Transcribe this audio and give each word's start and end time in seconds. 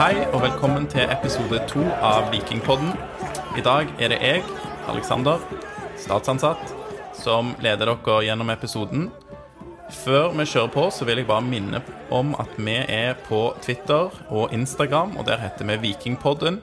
Hei 0.00 0.22
og 0.32 0.38
velkommen 0.40 0.86
til 0.88 1.10
episode 1.12 1.58
to 1.68 1.82
av 2.00 2.30
Vikingpodden. 2.32 2.94
I 3.52 3.60
dag 3.60 3.90
er 4.00 4.08
det 4.08 4.16
jeg, 4.24 4.44
Alexander, 4.88 5.42
statsansatt, 6.00 6.70
som 7.12 7.50
leder 7.60 7.90
dere 7.90 8.14
gjennom 8.24 8.48
episoden. 8.48 9.10
Før 9.92 10.30
vi 10.38 10.46
kjører 10.48 10.72
på, 10.72 10.86
så 10.88 11.04
vil 11.04 11.20
jeg 11.20 11.28
bare 11.28 11.44
minne 11.44 11.82
om 12.16 12.32
at 12.40 12.54
vi 12.56 12.78
er 12.80 13.20
på 13.26 13.42
Twitter 13.60 14.08
og 14.30 14.54
Instagram, 14.56 15.18
og 15.20 15.28
der 15.28 15.44
heter 15.44 15.68
vi 15.68 15.76
Vikingpodden. 15.84 16.62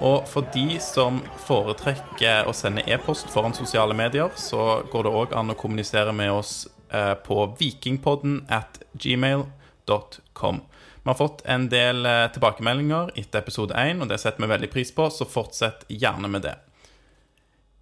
Og 0.00 0.24
for 0.32 0.48
de 0.56 0.80
som 0.80 1.20
foretrekker 1.44 2.48
å 2.48 2.56
sende 2.56 2.86
e-post 2.88 3.28
foran 3.28 3.52
sosiale 3.52 3.92
medier, 3.92 4.32
så 4.32 4.80
går 4.88 5.04
det 5.04 5.16
òg 5.26 5.36
an 5.36 5.52
å 5.52 5.60
kommunisere 5.60 6.16
med 6.16 6.32
oss 6.40 6.64
eh, 6.88 7.12
på 7.20 7.50
vikingpodden 7.60 8.46
at 8.48 8.80
gmail.com. 8.96 10.64
Vi 11.08 11.10
har 11.10 11.16
fått 11.16 11.42
en 11.44 11.68
del 11.72 12.06
eh, 12.06 12.26
tilbakemeldinger 12.32 13.14
etter 13.16 13.40
episode 13.40 13.72
1, 13.72 14.02
og 14.04 14.10
det 14.10 14.18
setter 14.20 14.44
vi 14.44 14.48
veldig 14.50 14.68
pris 14.68 14.90
på, 14.92 15.06
så 15.08 15.24
fortsett 15.24 15.86
gjerne 15.88 16.28
med 16.28 16.42
det. 16.44 16.52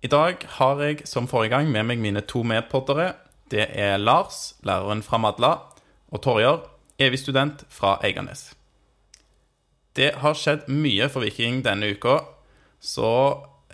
I 0.07 0.11
dag 0.13 0.45
har 0.61 0.83
jeg 0.85 1.09
som 1.11 1.27
forrige 1.27 1.57
gang 1.57 1.73
med 1.75 1.89
meg 1.89 1.99
mine 1.99 2.23
to 2.23 2.45
medpoddere. 2.47 3.17
Det 3.51 3.65
er 3.67 3.99
Lars, 3.99 4.55
læreren 4.63 5.03
fra 5.03 5.19
Madla, 5.19 5.51
og 6.15 6.23
Torjar, 6.23 6.63
evig 7.03 7.19
student 7.19 7.67
fra 7.67 7.97
Eiganes. 8.07 8.53
Det 9.99 10.13
har 10.23 10.39
skjedd 10.39 10.71
mye 10.71 11.11
for 11.11 11.27
Viking 11.27 11.65
denne 11.67 11.91
uka, 11.99 12.21
så 12.79 13.11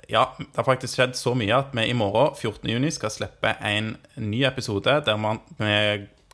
ja, 0.08 0.30
det 0.38 0.48
har 0.56 0.70
faktisk 0.70 0.96
skjedd 0.96 1.18
så 1.20 1.36
mye 1.36 1.58
at 1.60 1.76
vi 1.76 1.90
i 1.90 1.98
morgen, 2.00 2.32
14.6, 2.40 2.96
skal 2.96 3.18
slippe 3.20 3.52
en 3.60 3.98
ny 4.16 4.46
episode 4.48 5.02
der 5.04 5.20
vi 5.60 5.76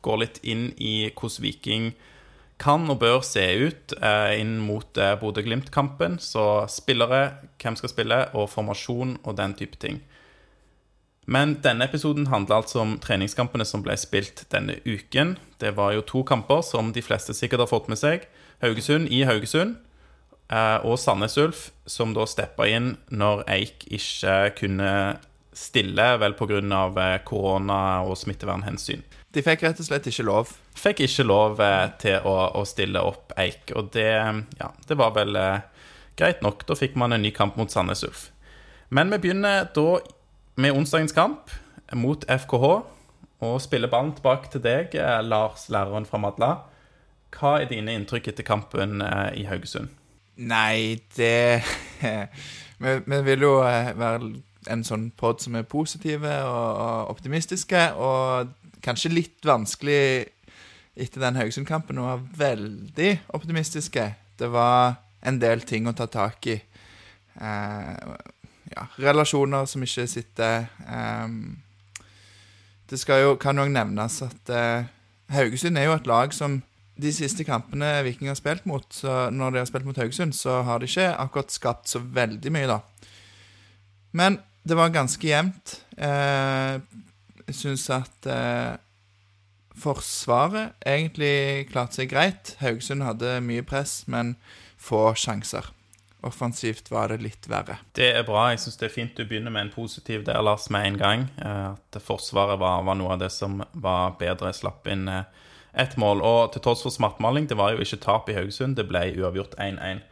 går 0.07 0.23
litt 0.23 0.39
inn 0.47 0.69
i 0.79 1.09
hvordan 1.09 1.43
Viking 1.43 1.91
kan 2.59 2.89
og 2.91 2.99
bør 3.01 3.21
se 3.25 3.43
ut 3.63 3.93
eh, 4.03 4.35
inn 4.41 4.57
mot 4.63 4.97
eh, 4.99 5.15
Bodø-Glimt-kampen. 5.19 6.19
Så 6.19 6.43
spillere, 6.71 7.39
hvem 7.61 7.77
skal 7.79 7.91
spille, 7.91 8.21
og 8.35 8.49
formasjon 8.51 9.17
og 9.23 9.37
den 9.39 9.55
type 9.59 9.79
ting. 9.79 10.01
Men 11.29 11.59
denne 11.63 11.85
episoden 11.85 12.27
handler 12.31 12.63
altså 12.63 12.81
om 12.81 12.95
treningskampene 13.01 13.65
som 13.67 13.83
ble 13.85 13.93
spilt 14.01 14.47
denne 14.53 14.79
uken. 14.85 15.35
Det 15.61 15.75
var 15.77 15.93
jo 15.93 16.05
to 16.07 16.23
kamper 16.25 16.63
som 16.65 16.89
de 16.95 17.03
fleste 17.05 17.35
sikkert 17.37 17.67
har 17.67 17.71
fått 17.71 17.89
med 17.91 18.01
seg. 18.01 18.25
Haugesund 18.63 19.11
i 19.13 19.21
Haugesund 19.29 19.77
eh, 20.49 20.79
og 20.81 20.97
Sandnes 20.99 21.37
Ulf, 21.37 21.69
som 21.85 22.15
da 22.17 22.25
steppa 22.27 22.67
inn 22.67 22.95
når 23.13 23.45
Eik 23.55 23.85
ikke 23.93 24.39
kunne 24.57 24.91
stille, 25.53 26.09
vel 26.21 26.35
pga. 26.39 26.59
Eh, 26.59 27.15
korona 27.27 27.79
og 28.07 28.17
smittevernhensyn. 28.17 29.05
De 29.33 29.43
fikk 29.45 29.63
rett 29.65 29.79
og 29.81 29.85
slett 29.85 30.07
ikke 30.09 30.25
lov. 30.25 30.53
Fikk 30.79 31.03
ikke 31.05 31.25
lov 31.27 31.59
eh, 31.61 31.85
til 32.01 32.25
å, 32.25 32.35
å, 32.57 32.63
stille 32.65 33.01
opp 33.05 33.35
Eik, 33.37 33.73
og 33.77 33.91
det, 33.93 34.09
ja, 34.57 34.69
det 34.89 34.97
var 34.97 35.13
vel 35.17 35.37
eh, 35.37 35.85
greit 36.17 36.41
nok. 36.45 36.65
Da 36.65 36.77
fikk 36.77 36.97
man 36.97 37.13
en 37.13 37.21
ny 37.21 37.31
kamp 37.35 37.59
mot 37.59 37.71
Sandnes 37.71 38.01
Ulf. 38.07 38.29
Men 38.89 39.13
vi 39.13 39.21
begynner 39.27 39.69
da 39.75 39.99
med 40.59 40.73
onsdagens 40.75 41.13
kamp 41.13 41.53
mot 41.93 42.25
FKH. 42.25 42.71
Og 43.39 43.61
spiller 43.63 43.87
ballen 43.87 44.11
tilbake 44.17 44.51
til 44.51 44.63
deg, 44.63 44.95
eh, 44.99 45.21
Lars, 45.23 45.69
læreren 45.71 46.07
fra 46.09 46.19
Madla. 46.19 46.51
Hva 47.31 47.59
er 47.61 47.69
dine 47.69 47.93
inntrykk 47.95 48.31
etter 48.33 48.43
kampen 48.43 48.99
eh, 49.05 49.29
i 49.39 49.45
Haugesund? 49.47 49.93
Nei, 50.39 50.99
det 51.15 51.61
vi, 52.83 52.95
vi, 53.05 53.19
vil 53.27 53.45
jo 53.45 53.53
eh, 53.63 53.93
være 53.95 54.33
en 54.67 54.83
sånn 54.83 55.09
pod 55.15 55.39
som 55.43 55.55
er 55.55 55.67
positive 55.69 56.33
og 56.45 57.13
optimistiske. 57.13 57.83
Og 57.95 58.51
kanskje 58.83 59.13
litt 59.13 59.45
vanskelig 59.47 60.01
etter 60.99 61.23
den 61.23 61.39
Haugesund-kampen 61.39 62.01
å 62.01 62.09
være 62.09 62.25
veldig 62.39 63.11
optimistiske. 63.37 64.09
Det 64.39 64.49
var 64.51 64.99
en 65.25 65.39
del 65.39 65.63
ting 65.67 65.87
å 65.87 65.95
ta 65.95 66.07
tak 66.11 66.47
i. 66.51 66.57
Eh, 67.39 68.13
ja, 68.73 68.85
relasjoner 68.99 69.67
som 69.69 69.83
ikke 69.83 70.07
sitter. 70.09 70.67
Eh, 70.87 71.27
det 72.89 73.03
jo, 73.21 73.35
kan 73.39 73.59
jo 73.59 73.67
nevnes 73.69 74.21
at 74.25 74.51
eh, 74.53 74.89
Haugesund 75.29 75.77
er 75.77 75.89
jo 75.89 75.95
et 75.95 76.09
lag 76.09 76.33
som 76.33 76.61
de 76.99 77.11
siste 77.15 77.45
kampene 77.47 78.01
Viking 78.03 78.27
har 78.27 78.35
spilt 78.35 78.65
mot, 78.67 78.83
når 79.31 79.53
de 79.53 79.59
har 79.61 79.67
spilt 79.69 79.85
mot 79.87 79.95
Haugesund, 80.01 80.33
så 80.35 80.57
har 80.67 80.81
de 80.81 80.89
ikke 80.89 81.05
akkurat 81.15 81.53
skapt 81.53 81.87
så 81.87 82.01
veldig 82.03 82.51
mye, 82.51 82.67
da. 82.67 82.81
Men 84.11 84.39
det 84.69 84.77
var 84.77 84.93
ganske 84.93 85.25
jevnt. 85.25 85.79
Eh, 85.97 86.77
jeg 87.49 87.57
syns 87.57 87.89
at 87.93 88.29
eh, 88.29 88.77
Forsvaret 89.79 90.75
egentlig 90.83 91.69
klarte 91.69 92.01
seg 92.01 92.09
greit. 92.11 92.55
Haugesund 92.59 93.05
hadde 93.05 93.37
mye 93.45 93.63
press, 93.63 94.01
men 94.11 94.33
få 94.79 95.13
sjanser. 95.15 95.69
Offensivt 96.27 96.89
var 96.91 97.13
det 97.13 97.21
litt 97.23 97.47
verre. 97.47 97.77
Det 97.95 98.09
er 98.11 98.25
bra. 98.27 98.49
Jeg 98.51 98.59
syns 98.65 98.79
det 98.81 98.89
er 98.89 98.95
fint 98.97 99.15
du 99.15 99.23
begynner 99.23 99.53
med 99.55 99.69
en 99.69 99.71
positiv 99.71 100.25
del, 100.27 100.41
Lars, 100.43 100.67
med 100.73 100.87
en 100.87 100.99
gang. 100.99 101.25
Eh, 101.39 101.69
at 101.71 102.01
Forsvaret 102.03 102.59
var, 102.59 102.83
var, 102.83 102.99
noe 102.99 103.15
av 103.15 103.23
det 103.23 103.31
som 103.31 103.61
var 103.71 104.17
bedre. 104.19 104.51
Slapp 104.55 104.89
inn 104.91 105.07
eh, 105.07 105.23
ett 105.71 105.95
mål. 106.01 106.25
Og 106.27 106.51
til 106.53 106.65
tross 106.65 106.83
for 106.83 106.93
smartmaling, 106.93 107.47
det 107.47 107.57
var 107.59 107.71
jo 107.71 107.85
ikke 107.85 108.01
tap 108.03 108.27
i 108.27 108.35
Haugesund. 108.35 108.75
Det 108.75 108.87
ble 108.89 109.07
uavgjort 109.15 109.55
1-1. 109.63 110.03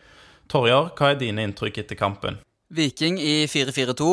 Torjar, 0.48 0.94
hva 0.96 1.12
er 1.12 1.20
dine 1.20 1.44
inntrykk 1.44 1.84
etter 1.84 2.00
kampen? 2.00 2.40
Viking 2.72 3.20
i 3.20 3.44
4-4-2 3.52 4.12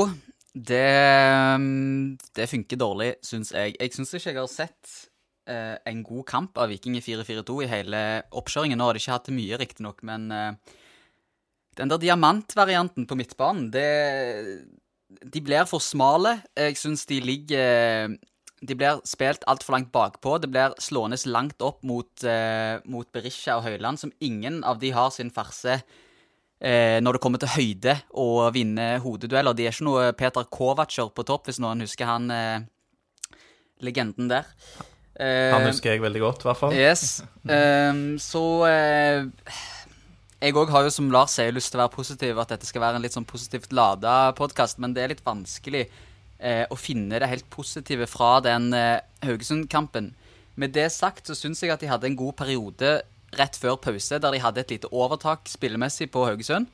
det, 0.54 1.58
mm, 1.58 2.14
det 2.38 2.46
funker 2.46 2.78
dårlig, 2.78 3.10
syns 3.26 3.50
jeg. 3.54 3.74
Jeg 3.74 3.94
syns 3.94 4.14
ikke 4.14 4.30
jeg 4.30 4.38
har 4.38 4.50
sett 4.52 4.92
eh, 5.50 5.74
en 5.90 6.02
god 6.06 6.24
kamp 6.30 6.60
av 6.62 6.70
Viking 6.70 6.94
i 6.98 7.02
4-4-2 7.02 7.56
i 7.64 7.70
hele 7.72 8.02
oppkjøringen. 8.30 8.78
Nå 8.78 8.86
har 8.86 8.94
de 8.94 9.02
ikke 9.02 9.16
hatt 9.16 9.32
mye, 9.34 9.58
riktignok, 9.58 10.04
men 10.06 10.28
eh, 10.30 10.76
den 11.74 11.90
der 11.90 11.98
diamantvarianten 11.98 13.08
på 13.10 13.18
midtbanen, 13.18 13.72
det 13.74 13.88
De 15.34 15.40
blir 15.42 15.66
for 15.66 15.82
smale. 15.82 16.40
Jeg 16.56 16.78
syns 16.78 17.04
de 17.06 17.20
ligger 17.20 18.14
De 18.62 18.74
blir 18.74 19.02
spilt 19.04 19.44
altfor 19.46 19.74
langt 19.74 19.92
bakpå. 19.92 20.38
Det 20.38 20.50
blir 20.50 20.74
slående 20.78 21.18
langt 21.26 21.60
opp 21.62 21.82
mot, 21.82 22.24
eh, 22.24 22.78
mot 22.86 23.10
Berisha 23.12 23.58
og 23.58 23.66
Høyland, 23.66 23.98
som 23.98 24.14
ingen 24.20 24.62
av 24.64 24.78
de 24.78 24.90
har 24.90 25.10
sin 25.10 25.30
farse 25.30 25.82
eh, 25.82 26.03
når 26.64 27.16
det 27.16 27.20
kommer 27.20 27.40
til 27.42 27.50
høyde 27.50 27.92
og 28.16 28.54
vinne 28.54 28.86
hodedueller. 29.02 29.52
De 29.52 29.66
er 29.66 29.74
ikke 29.74 29.84
noe 29.84 30.04
Peter 30.16 30.46
Kovacer 30.48 31.10
på 31.12 31.24
topp, 31.26 31.50
hvis 31.50 31.58
noen 31.60 31.82
husker 31.84 32.08
han 32.08 32.30
eh, 32.32 32.64
legenden 33.84 34.30
der. 34.30 34.48
Eh, 35.14 35.52
han 35.52 35.66
husker 35.68 35.92
jeg 35.92 36.02
veldig 36.02 36.22
godt, 36.22 36.44
i 36.44 36.48
hvert 36.48 36.60
fall. 36.62 36.74
Yes. 36.78 37.22
Eh, 37.44 38.00
så 38.22 38.44
eh, 38.70 39.28
jeg 40.44 40.56
òg 40.60 40.72
har 40.74 40.84
jo, 40.84 40.90
som 40.92 41.12
Lars 41.12 41.36
sier, 41.38 41.54
lyst 41.54 41.72
til 41.72 41.80
å 41.80 41.84
være 41.84 41.94
positiv, 41.94 42.40
at 42.42 42.50
dette 42.52 42.68
skal 42.68 42.82
være 42.84 42.98
en 42.98 43.04
litt 43.04 43.14
sånn 43.16 43.28
positivt 43.28 43.72
lada 43.72 44.34
podkast, 44.36 44.80
men 44.82 44.96
det 44.96 45.04
er 45.04 45.14
litt 45.14 45.24
vanskelig 45.24 45.86
eh, 45.86 46.64
å 46.68 46.76
finne 46.76 47.20
det 47.20 47.30
helt 47.30 47.48
positive 47.52 48.08
fra 48.10 48.38
den 48.44 48.72
eh, 48.76 49.00
Haugesund-kampen. 49.24 50.12
Med 50.60 50.74
det 50.76 50.90
sagt 50.94 51.30
så 51.30 51.36
syns 51.38 51.62
jeg 51.64 51.72
at 51.74 51.82
de 51.82 51.90
hadde 51.90 52.10
en 52.10 52.18
god 52.18 52.36
periode 52.38 52.90
rett 53.38 53.58
før 53.60 53.76
pause, 53.82 54.20
der 54.20 54.34
de 54.34 54.42
hadde 54.42 54.62
et 54.64 54.74
lite 54.76 54.90
overtak 54.92 55.48
spillemessig 55.50 56.10
på 56.14 56.24
Haugesund. 56.28 56.70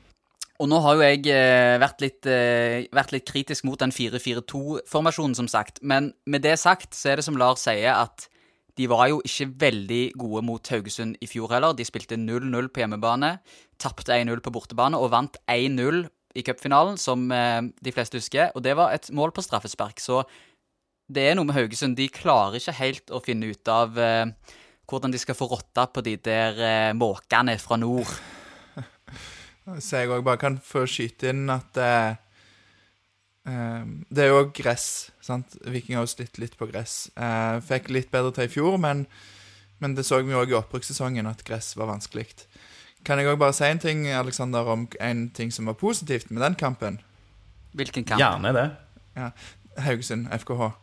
Og 0.61 0.69
nå 0.69 0.77
har 0.83 0.97
jo 0.97 1.05
jeg 1.05 1.23
eh, 1.33 1.77
vært, 1.81 2.03
litt, 2.03 2.27
eh, 2.29 2.83
vært, 2.93 3.15
litt, 3.15 3.25
kritisk 3.25 3.65
mot 3.65 3.81
den 3.81 3.93
4-4-2-formasjonen, 3.95 5.33
som 5.37 5.47
sagt. 5.49 5.81
Men 5.81 6.11
med 6.29 6.45
det 6.45 6.59
sagt 6.61 6.93
så 6.93 7.11
er 7.11 7.17
det 7.17 7.25
som 7.25 7.39
Lars 7.39 7.63
sier, 7.65 7.95
at 7.97 8.27
de 8.77 8.87
var 8.87 9.09
jo 9.09 9.19
ikke 9.25 9.49
veldig 9.61 10.03
gode 10.21 10.43
mot 10.45 10.71
Haugesund 10.73 11.17
i 11.21 11.29
fjor 11.29 11.51
heller. 11.51 11.73
De 11.75 11.85
spilte 11.87 12.19
0-0 12.19 12.69
på 12.71 12.83
hjemmebane, 12.83 13.35
tapte 13.81 14.13
1-0 14.15 14.43
på 14.45 14.53
bortebane 14.53 14.99
og 15.01 15.11
vant 15.15 15.41
1-0 15.49 16.05
i 16.37 16.45
cupfinalen, 16.45 16.95
som 17.01 17.25
eh, 17.35 17.59
de 17.81 17.93
fleste 17.95 18.21
husker. 18.21 18.53
Og 18.55 18.63
det 18.63 18.77
var 18.77 18.93
et 18.93 19.09
mål 19.17 19.33
på 19.35 19.43
straffespark. 19.43 19.99
Så 19.99 20.21
det 21.11 21.25
er 21.27 21.35
noe 21.35 21.49
med 21.49 21.57
Haugesund. 21.57 21.97
De 21.97 22.07
klarer 22.13 22.61
ikke 22.61 22.77
helt 22.79 23.11
å 23.11 23.23
finne 23.25 23.51
ut 23.51 23.71
av 23.71 23.97
eh, 23.99 24.29
hvordan 24.91 25.13
de 25.13 25.19
skal 25.21 25.37
få 25.37 25.47
rotta 25.51 25.87
på 25.87 26.03
de 26.05 26.17
der 26.19 26.59
eh, 26.59 26.91
måkene 26.97 27.55
fra 27.61 27.77
nord. 27.79 28.11
Så 29.79 30.01
jeg 30.01 30.11
òg 30.11 30.25
bare 30.25 30.41
kan 30.41 30.57
få 30.65 30.83
skyte 30.89 31.31
inn 31.31 31.45
at 31.53 31.77
eh, 31.79 32.15
eh, 33.47 33.85
Det 34.09 34.25
er 34.25 34.33
jo 34.33 34.49
gress. 34.57 35.11
sant? 35.23 35.55
Viking 35.63 35.97
har 35.97 36.07
jo 36.07 36.13
slitt 36.13 36.41
litt 36.41 36.57
på 36.59 36.67
gress. 36.71 37.05
Eh, 37.15 37.61
fikk 37.65 37.91
litt 37.93 38.11
bedre 38.13 38.33
til 38.35 38.49
i 38.49 38.51
fjor, 38.51 38.77
men, 38.81 39.05
men 39.79 39.95
det 39.95 40.05
så 40.07 40.21
vi 40.25 40.35
òg 40.37 40.51
i 40.51 40.59
oppbrukssesongen, 40.59 41.29
at 41.29 41.45
gress 41.47 41.73
var 41.79 41.91
vanskelig. 41.93 42.27
Kan 43.07 43.17
jeg 43.17 43.31
òg 43.31 43.39
bare 43.41 43.55
si 43.57 43.65
en 43.65 43.81
ting 43.81 44.05
Alexander, 44.13 44.67
om 44.69 44.85
en 45.01 45.29
ting 45.33 45.53
som 45.53 45.69
var 45.69 45.79
positivt 45.79 46.29
med 46.29 46.43
den 46.43 46.57
kampen? 46.59 46.99
Hvilken 47.73 48.05
kamp? 48.05 48.21
Gjerne 48.21 48.51
det. 48.53 48.67
Ja, 49.15 49.31
Haugesund, 49.81 50.27
FKH. 50.43 50.73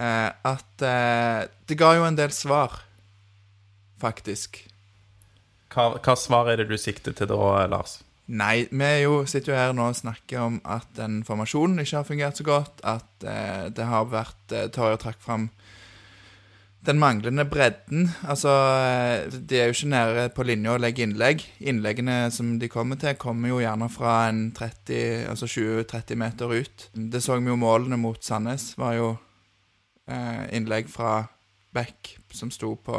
Eh, 0.00 0.30
at 0.48 0.84
eh, 0.86 1.48
det 1.68 1.76
ga 1.76 1.92
jo 1.98 2.06
en 2.06 2.16
del 2.16 2.32
svar 2.32 2.78
faktisk. 4.00 4.62
Hva, 5.70 5.92
hva, 6.02 6.16
svar 6.18 6.50
er 6.50 6.62
det 6.62 6.70
du 6.70 6.78
sikter 6.80 7.14
til 7.16 7.30
da, 7.30 7.66
Lars? 7.70 8.00
Nei, 8.30 8.68
vi 8.70 8.88
jo, 9.02 9.24
sitter 9.26 9.52
jo 9.52 9.58
her 9.58 9.74
nå 9.74 9.88
og 9.90 9.98
snakker 9.98 10.38
om 10.42 10.60
at 10.62 10.86
den 10.98 11.20
formasjonen 11.26 11.82
ikke 11.82 11.98
har 11.98 12.06
fungert 12.06 12.38
så 12.38 12.46
godt. 12.46 12.82
At 12.86 13.26
eh, 13.26 13.68
det 13.74 13.86
har 13.90 14.10
vært 14.10 14.54
eh, 14.54 14.70
Torje 14.74 15.00
trakk 15.02 15.22
fram 15.22 15.48
den 16.86 16.98
manglende 16.98 17.44
bredden. 17.44 18.08
Altså, 18.22 18.48
eh, 18.48 19.30
de 19.30 19.58
er 19.58 19.68
jo 19.68 19.76
ikke 19.76 19.92
nede 19.92 20.28
på 20.34 20.46
linja 20.48 20.74
og 20.74 20.80
legger 20.80 21.06
innlegg. 21.06 21.44
Innleggene 21.60 22.30
som 22.32 22.54
de 22.58 22.70
kommer 22.72 22.96
til, 22.96 23.18
kommer 23.20 23.52
jo 23.52 23.60
gjerne 23.60 23.90
fra 23.92 24.14
en 24.28 24.46
30, 24.56 25.26
altså 25.30 25.46
20-30 25.46 26.14
meter 26.16 26.54
ut. 26.54 26.88
Det 26.94 27.22
så 27.22 27.36
vi 27.38 27.52
jo 27.52 27.58
målene 27.60 28.00
mot 28.00 28.24
Sandnes, 28.24 28.72
var 28.78 28.96
jo 28.96 29.10
eh, 30.08 30.46
innlegg 30.56 30.88
fra 30.88 31.26
Beck 31.74 32.16
som 32.32 32.50
sto 32.50 32.74
på 32.74 32.96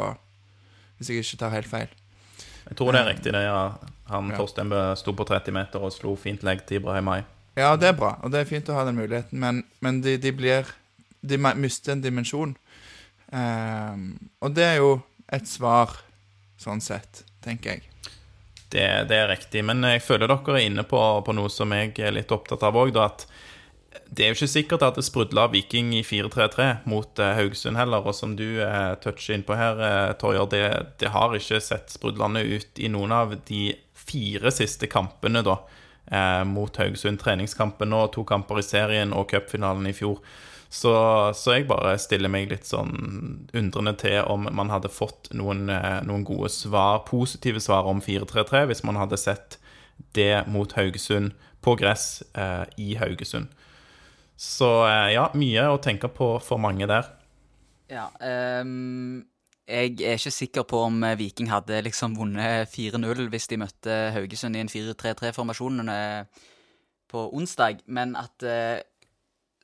Hvis 1.02 1.10
jeg 1.10 1.26
ikke 1.26 1.40
tar 1.42 1.54
helt 1.56 1.70
feil. 1.70 1.90
Jeg 2.68 2.78
tror 2.78 2.94
det 2.94 3.00
er 3.02 3.10
riktig, 3.10 3.32
det. 3.34 3.42
Ja. 3.42 3.74
Han 4.12 4.30
Ja. 4.30 4.36
Torstein 4.38 4.70
Bø 4.70 4.80
sto 4.96 5.12
på 5.16 5.26
30 5.26 5.52
meter 5.52 5.82
og 5.82 5.92
slo 5.92 6.14
fint 6.16 6.42
legg 6.46 6.64
til 6.66 6.80
Ibrahim 6.80 7.08
Ay. 7.08 7.22
Ja, 7.56 7.74
det 7.76 7.90
er 7.90 7.96
bra, 7.98 8.16
og 8.22 8.32
det 8.32 8.40
er 8.40 8.48
fint 8.48 8.68
å 8.72 8.76
ha 8.78 8.84
den 8.88 8.96
muligheten, 8.96 9.36
men, 9.38 9.64
men 9.84 10.00
de, 10.00 10.16
de 10.16 10.32
blir 10.32 10.70
De 11.22 11.36
mister 11.38 11.92
en 11.92 12.00
dimensjon. 12.02 12.56
Um, 13.30 14.18
og 14.42 14.54
det 14.56 14.64
er 14.64 14.76
jo 14.80 14.96
et 15.30 15.46
svar, 15.46 15.92
sånn 16.58 16.80
sett, 16.82 17.22
tenker 17.44 17.76
jeg. 17.76 17.84
Det, 18.72 18.82
det 19.06 19.16
er 19.20 19.30
riktig. 19.30 19.62
Men 19.62 19.84
jeg 19.86 20.02
føler 20.02 20.26
dere 20.26 20.56
er 20.58 20.66
inne 20.66 20.82
på, 20.82 20.98
på 20.98 21.34
noe 21.36 21.52
som 21.52 21.70
jeg 21.76 21.94
er 22.02 22.16
litt 22.16 22.32
opptatt 22.34 22.64
av 22.66 22.74
òg, 22.74 22.98
at 22.98 23.22
det 24.12 24.24
er 24.24 24.32
jo 24.32 24.36
ikke 24.36 24.50
sikkert 24.50 24.82
at 24.84 24.98
det 24.98 25.04
sprudla 25.06 25.46
Viking 25.52 25.94
i 25.96 26.02
4-3-3 26.04 26.66
mot 26.90 27.20
eh, 27.22 27.34
Haugesund 27.38 27.78
heller. 27.80 28.04
Og 28.04 28.16
som 28.16 28.34
du 28.36 28.60
eh, 28.60 28.92
toucher 29.00 29.36
inn 29.36 29.44
på 29.48 29.56
her, 29.56 29.80
eh, 29.80 30.12
Torjer, 30.20 30.48
det, 30.52 30.64
det 31.00 31.12
har 31.14 31.32
ikke 31.36 31.60
sett 31.64 31.92
sprudlende 31.94 32.42
ut 32.44 32.80
i 32.80 32.90
noen 32.92 33.14
av 33.16 33.32
de 33.48 33.70
fire 33.96 34.52
siste 34.52 34.88
kampene, 34.92 35.40
da. 35.46 35.56
Eh, 36.12 36.42
mot 36.48 36.76
Haugesund. 36.76 37.22
Treningskampen 37.22 37.92
nå, 37.92 38.02
to 38.12 38.26
kamper 38.28 38.60
i 38.60 38.66
serien 38.66 39.14
og 39.16 39.30
cupfinalen 39.32 39.88
i 39.88 39.94
fjor. 39.96 40.20
Så, 40.72 40.92
så 41.36 41.56
jeg 41.56 41.68
bare 41.68 41.96
stiller 42.00 42.32
meg 42.32 42.52
litt 42.52 42.68
sånn 42.68 42.92
undrende 43.56 43.92
til 44.00 44.22
om 44.32 44.46
man 44.56 44.72
hadde 44.72 44.92
fått 44.92 45.28
noen, 45.36 45.66
noen 46.08 46.24
gode 46.24 46.48
svar, 46.52 47.02
positive 47.08 47.60
svar 47.60 47.88
om 47.90 48.00
4-3-3 48.00 48.62
hvis 48.70 48.80
man 48.88 48.96
hadde 48.96 49.20
sett 49.20 49.58
det 50.16 50.46
mot 50.48 50.72
Haugesund 50.72 51.36
på 51.60 51.76
gress 51.76 52.22
i 52.80 52.94
Haugesund. 52.96 53.52
Så 54.42 54.68
eh, 54.88 55.12
ja, 55.14 55.28
mye 55.38 55.68
å 55.70 55.78
tenke 55.82 56.10
på 56.10 56.34
for 56.42 56.58
mange 56.62 56.88
der. 56.90 57.12
Ja, 57.92 58.08
um, 58.64 59.20
jeg 59.68 60.00
er 60.00 60.16
ikke 60.16 60.32
sikker 60.34 60.64
på 60.66 60.80
om 60.88 60.96
eh, 61.06 61.18
Viking 61.20 61.50
hadde 61.52 61.82
liksom 61.86 62.16
vunnet 62.18 62.70
4-0 62.72 63.28
hvis 63.30 63.46
de 63.52 63.60
møtte 63.62 63.98
Haugesund 64.16 64.58
i 64.58 64.64
en 64.64 64.72
4-3-3-formasjon 64.72 65.84
eh, 65.92 66.48
på 67.12 67.26
onsdag, 67.36 67.84
men 67.86 68.16
at 68.18 68.46
uh, 68.48 68.80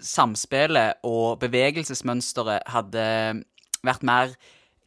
samspillet 0.04 1.00
og 1.08 1.40
bevegelsesmønsteret 1.42 2.68
hadde 2.70 3.04
vært 3.82 4.04
mer 4.06 4.36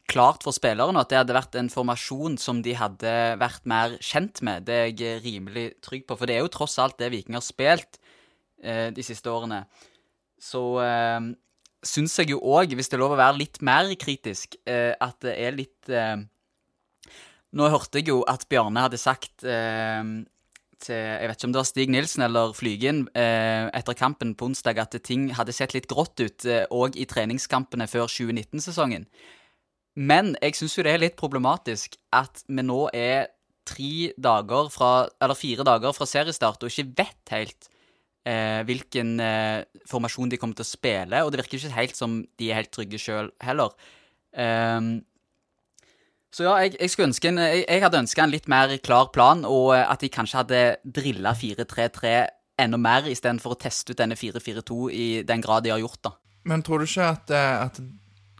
klart 0.08 0.46
for 0.46 0.54
spillerne, 0.54 1.02
at 1.02 1.10
det 1.10 1.18
hadde 1.18 1.36
vært 1.36 1.58
en 1.58 1.72
formasjon 1.72 2.38
som 2.40 2.62
de 2.64 2.76
hadde 2.78 3.12
vært 3.42 3.66
mer 3.68 3.98
kjent 4.00 4.40
med. 4.46 4.68
Det 4.70 4.78
er 4.78 4.92
jeg 4.94 5.24
rimelig 5.26 5.72
trygg 5.84 6.06
på, 6.06 6.16
for 6.16 6.30
det 6.30 6.38
er 6.38 6.46
jo 6.46 6.54
tross 6.54 6.78
alt 6.80 7.00
det 7.02 7.10
Viking 7.12 7.36
har 7.36 7.44
spilt 7.44 7.98
de 8.62 9.02
siste 9.02 9.30
årene. 9.30 9.64
Så 10.42 10.60
eh, 10.82 11.30
syns 11.86 12.18
jeg 12.18 12.32
jo 12.32 12.42
òg, 12.42 12.74
hvis 12.76 12.90
det 12.90 12.98
er 12.98 13.02
lov 13.04 13.16
å 13.16 13.20
være 13.20 13.40
litt 13.40 13.60
mer 13.64 13.90
kritisk, 14.00 14.56
eh, 14.66 14.92
at 14.94 15.18
det 15.24 15.36
er 15.38 15.58
litt 15.58 15.90
eh, 15.90 16.18
Nå 17.52 17.66
hørte 17.68 18.00
jeg 18.00 18.08
jo 18.08 18.22
at 18.24 18.46
Bjarne 18.48 18.86
hadde 18.86 18.96
sagt 18.96 19.44
eh, 19.44 20.00
til 20.82 20.96
Jeg 20.96 21.28
vet 21.28 21.36
ikke 21.36 21.48
om 21.50 21.52
det 21.52 21.60
var 21.60 21.68
Stig 21.68 21.92
Nilsen 21.92 22.24
eller 22.24 22.54
Flygen 22.56 23.04
eh, 23.18 23.68
etter 23.76 23.98
kampen 23.98 24.32
på 24.34 24.48
onsdag 24.48 24.80
at 24.80 24.96
ting 25.04 25.28
hadde 25.36 25.54
sett 25.54 25.76
litt 25.76 25.90
grått 25.90 26.22
ut 26.22 26.46
òg 26.72 26.96
i 26.96 27.06
treningskampene 27.06 27.86
før 27.90 28.08
2019-sesongen. 28.08 29.04
Men 30.00 30.32
jeg 30.40 30.56
syns 30.56 30.78
jo 30.78 30.86
det 30.86 30.94
er 30.96 31.04
litt 31.04 31.18
problematisk 31.20 31.98
at 32.16 32.40
vi 32.48 32.64
nå 32.64 32.86
er 32.96 33.28
tre 33.68 34.10
dager 34.18 34.72
fra 34.72 34.92
Eller 35.22 35.38
fire 35.38 35.68
dager 35.68 35.92
fra 35.94 36.08
seriestart 36.08 36.64
og 36.64 36.72
ikke 36.72 37.04
vet 37.04 37.36
helt 37.36 37.68
eh, 38.28 38.60
hvilken 38.68 39.14
eh, 39.22 39.64
formasjon 39.90 40.32
de 40.32 40.38
kommer 40.40 40.58
til 40.58 40.66
å 40.66 40.72
spille, 40.72 41.22
og 41.22 41.32
det 41.32 41.42
virker 41.42 41.58
ikke 41.58 41.78
helt 41.78 41.98
som 41.98 42.20
de 42.38 42.50
er 42.50 42.62
helt 42.62 42.72
trygge 42.74 43.00
sjøl 43.00 43.32
heller. 43.42 43.74
Um, 44.32 45.02
så 46.32 46.46
ja, 46.46 46.52
jeg, 46.64 46.78
jeg, 46.80 46.92
en, 47.28 47.40
jeg, 47.44 47.64
jeg 47.66 47.82
hadde 47.84 47.98
ønska 48.00 48.24
en 48.24 48.32
litt 48.32 48.46
mer 48.48 48.70
klar 48.84 49.10
plan, 49.12 49.44
og 49.44 49.74
eh, 49.76 49.84
at 49.84 50.00
de 50.00 50.12
kanskje 50.12 50.40
hadde 50.40 50.62
drilla 50.82 51.34
4-3-3 51.36 52.14
enda 52.62 52.78
mer, 52.80 53.08
istedenfor 53.10 53.54
å 53.54 53.60
teste 53.60 53.92
ut 53.92 54.00
denne 54.00 54.16
4-4-2 54.16 54.78
i 54.92 55.08
den 55.28 55.44
grad 55.44 55.66
de 55.66 55.74
har 55.74 55.82
gjort, 55.82 56.00
da. 56.08 56.14
Men 56.48 56.64
tror 56.64 56.80
du 56.80 56.88
ikke 56.88 57.10
at, 57.18 57.34
eh, 57.36 57.66
at 57.66 57.82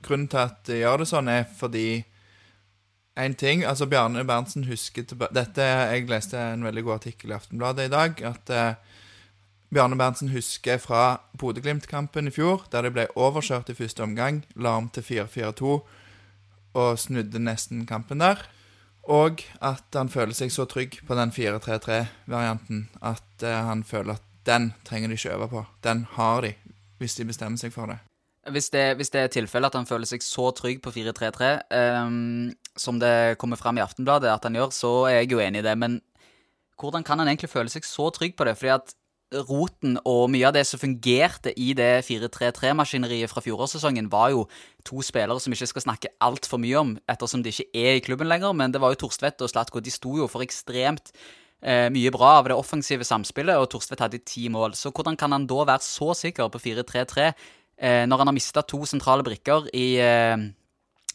grunnen 0.02 0.30
til 0.30 0.40
at 0.40 0.64
de 0.70 0.80
gjør 0.80 1.02
det 1.02 1.10
sånn, 1.12 1.28
er 1.28 1.44
fordi 1.58 1.86
en 3.20 3.36
ting, 3.36 3.66
altså 3.68 3.84
Bjarne 3.86 4.24
Berntsen 4.24 4.64
husker 4.64 5.04
tilbake 5.04 5.36
Dette, 5.36 5.60
Jeg 5.92 6.08
leste 6.08 6.38
en 6.40 6.64
veldig 6.64 6.84
god 6.86 6.94
artikkel 6.94 7.34
i 7.34 7.36
Aftenbladet 7.36 7.90
i 7.90 7.92
dag. 7.92 8.22
At 8.24 8.50
eh, 8.50 8.91
Bjarne 9.72 9.96
Berntsen 9.96 10.28
husker 10.28 10.76
fra 10.76 11.22
Bodø-Glimt-kampen 11.40 12.28
i 12.28 12.32
fjor, 12.34 12.66
der 12.68 12.84
de 12.84 12.90
ble 12.92 13.06
overkjørt 13.16 13.70
i 13.72 13.76
første 13.78 14.04
omgang, 14.04 14.42
la 14.52 14.74
om 14.76 14.90
til 14.92 15.06
4-4-2 15.06 15.78
og 16.76 16.98
snudde 17.00 17.40
nesten 17.40 17.86
kampen 17.88 18.20
der. 18.20 18.42
Og 19.08 19.40
at 19.64 19.96
han 19.96 20.12
føler 20.12 20.36
seg 20.36 20.52
så 20.52 20.66
trygg 20.68 21.00
på 21.08 21.16
den 21.16 21.32
4-3-3-varianten 21.32 22.84
at 23.00 23.44
eh, 23.48 23.64
han 23.64 23.80
føler 23.82 24.20
at 24.20 24.28
den 24.46 24.70
trenger 24.84 25.08
de 25.08 25.16
ikke 25.16 25.34
øve 25.38 25.48
på. 25.48 25.64
Den 25.82 26.04
har 26.18 26.44
de, 26.44 26.52
hvis 27.00 27.16
de 27.16 27.26
bestemmer 27.32 27.58
seg 27.58 27.72
for 27.72 27.88
det. 27.88 27.98
Hvis 28.52 28.70
det, 28.74 28.86
hvis 28.98 29.10
det 29.14 29.20
er 29.24 29.34
tilfellet 29.40 29.72
at 29.72 29.80
han 29.80 29.88
føler 29.88 30.08
seg 30.10 30.22
så 30.26 30.50
trygg 30.52 30.82
på 30.84 30.92
4-3-3, 30.92 31.52
ehm, 31.72 32.52
som 32.76 33.00
det 33.00 33.38
kommer 33.40 33.56
fram 33.56 33.78
i 33.78 33.84
Aftenbladet 33.84 34.34
at 34.34 34.44
han 34.44 34.58
gjør, 34.58 34.72
så 34.74 34.96
er 35.08 35.22
jeg 35.22 35.32
jo 35.32 35.40
enig 35.40 35.62
i 35.62 35.66
det. 35.66 35.76
Men 35.78 36.00
hvordan 36.76 37.06
kan 37.06 37.22
han 37.22 37.30
egentlig 37.30 37.52
føle 37.52 37.72
seg 37.72 37.86
så 37.86 38.10
trygg 38.12 38.36
på 38.36 38.44
det? 38.44 38.58
Fordi 38.58 38.74
at 38.74 38.98
roten 39.48 39.96
og 40.08 40.28
mye 40.32 40.46
av 40.48 40.54
det 40.56 40.64
som 40.68 40.80
fungerte 40.80 41.52
i 41.58 41.72
det 41.76 42.04
4-3-3-maskineriet 42.06 43.30
fra 43.32 43.42
fjorårssesongen, 43.44 44.10
var 44.12 44.32
jo 44.34 44.46
to 44.86 45.02
spillere 45.04 45.40
som 45.42 45.54
ikke 45.54 45.70
skal 45.70 45.86
snakke 45.86 46.12
altfor 46.22 46.60
mye 46.62 46.80
om, 46.80 46.96
ettersom 47.10 47.44
de 47.44 47.52
ikke 47.52 47.68
er 47.72 47.98
i 47.98 48.04
klubben 48.04 48.30
lenger. 48.30 48.54
Men 48.56 48.74
det 48.74 48.82
var 48.82 48.94
jo 48.94 49.02
Torstvedt 49.04 49.42
og 49.44 49.52
Slatko. 49.52 49.82
De 49.82 49.92
sto 49.94 50.16
jo 50.20 50.28
for 50.30 50.44
ekstremt 50.44 51.12
eh, 51.62 51.88
mye 51.94 52.12
bra 52.14 52.36
av 52.40 52.50
det 52.50 52.58
offensive 52.58 53.06
samspillet, 53.08 53.58
og 53.58 53.70
Torstvedt 53.72 54.04
hadde 54.06 54.22
ti 54.26 54.48
mål. 54.52 54.76
Så 54.78 54.92
hvordan 54.92 55.18
kan 55.18 55.32
han 55.34 55.48
da 55.50 55.64
være 55.64 55.86
så 55.86 56.12
sikker 56.18 56.52
på 56.52 56.62
4-3-3 56.62 57.28
eh, 57.28 58.02
når 58.08 58.22
han 58.24 58.32
har 58.32 58.36
mista 58.36 58.64
to 58.66 58.82
sentrale 58.88 59.24
brikker 59.26 59.70
i, 59.72 59.88
eh, 60.02 60.36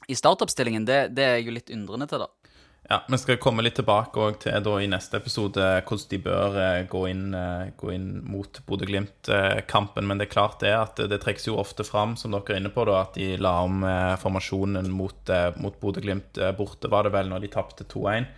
i 0.08 0.18
startoppstillingen? 0.18 0.88
Det, 0.88 1.02
det 1.16 1.26
er 1.26 1.40
jeg 1.40 1.50
jo 1.50 1.58
litt 1.60 1.74
undrende 1.76 2.10
til, 2.10 2.26
da. 2.26 2.47
Ja, 2.90 3.04
Vi 3.08 3.18
skal 3.18 3.38
komme 3.38 3.66
litt 3.66 3.76
tilbake 3.76 4.30
til 4.40 4.62
da 4.64 4.74
i 4.80 4.88
neste 4.88 5.20
episode 5.20 5.60
hvordan 5.60 6.08
de 6.08 6.20
bør 6.24 6.54
eh, 6.62 6.86
gå 6.88 7.02
inn, 7.10 7.26
eh, 7.36 7.74
gå 7.76 7.90
inn 7.92 8.06
mot 8.24 8.62
Bodø-Glimt-kampen. 8.64 10.08
Men 10.08 10.22
det 10.22 10.30
er 10.30 10.32
klart 10.32 10.62
det 10.64 10.72
at 10.72 11.02
det 11.12 11.20
trekkes 11.20 11.50
jo 11.50 11.58
ofte 11.60 11.84
fram, 11.84 12.16
som 12.16 12.32
dere 12.32 12.56
er 12.56 12.62
inne 12.62 12.72
på, 12.72 12.86
da, 12.88 13.02
at 13.04 13.20
de 13.20 13.34
la 13.44 13.58
om 13.66 13.84
eh, 13.84 14.14
formasjonen 14.22 14.88
mot, 14.88 15.20
eh, 15.28 15.50
mot 15.60 15.76
Bodø-Glimt 15.82 16.40
borte, 16.56 16.88
var 16.88 17.04
det 17.04 17.12
vel, 17.18 17.28
når 17.34 17.44
de 17.44 17.50
tapte 17.58 17.88
2-1. 17.92 18.30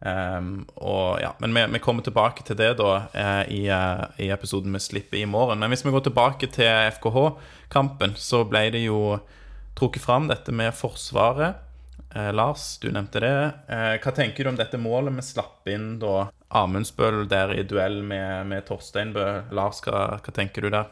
Um, 0.00 0.62
og 0.80 1.20
ja, 1.20 1.34
Men 1.44 1.52
vi, 1.52 1.64
vi 1.74 1.80
kommer 1.84 2.04
tilbake 2.04 2.40
til 2.48 2.56
det 2.56 2.70
da 2.78 3.02
i, 3.52 3.66
i 3.68 4.28
episoden 4.32 4.72
vi 4.72 4.80
slipper 4.80 5.20
i 5.20 5.26
morgen. 5.28 5.60
Men 5.60 5.72
hvis 5.72 5.84
vi 5.84 5.92
går 5.92 6.04
tilbake 6.04 6.52
til 6.52 6.92
FKH-kampen, 6.98 8.16
så 8.16 8.44
ble 8.48 8.66
det 8.76 8.84
jo 8.84 9.18
trukket 9.76 10.04
fram 10.04 10.28
dette 10.28 10.52
med 10.52 10.76
Forsvaret. 10.76 11.69
Eh, 12.14 12.32
Lars, 12.34 12.78
du 12.78 12.90
nevnte 12.90 13.22
det. 13.22 13.34
Eh, 13.70 13.96
hva 14.02 14.12
tenker 14.14 14.44
du 14.44 14.50
om 14.50 14.58
dette 14.58 14.78
målet 14.80 15.14
vi 15.14 15.24
slapp 15.24 15.68
inn 15.70 15.92
da 16.02 16.30
Amundsbøl 16.58 17.22
der 17.30 17.54
i 17.54 17.62
duell 17.62 18.00
med, 18.02 18.48
med 18.50 18.66
Torsteinbø? 18.66 19.26
Lars, 19.54 19.82
hva, 19.86 20.18
hva 20.18 20.34
tenker 20.34 20.66
du 20.66 20.72
der? 20.74 20.90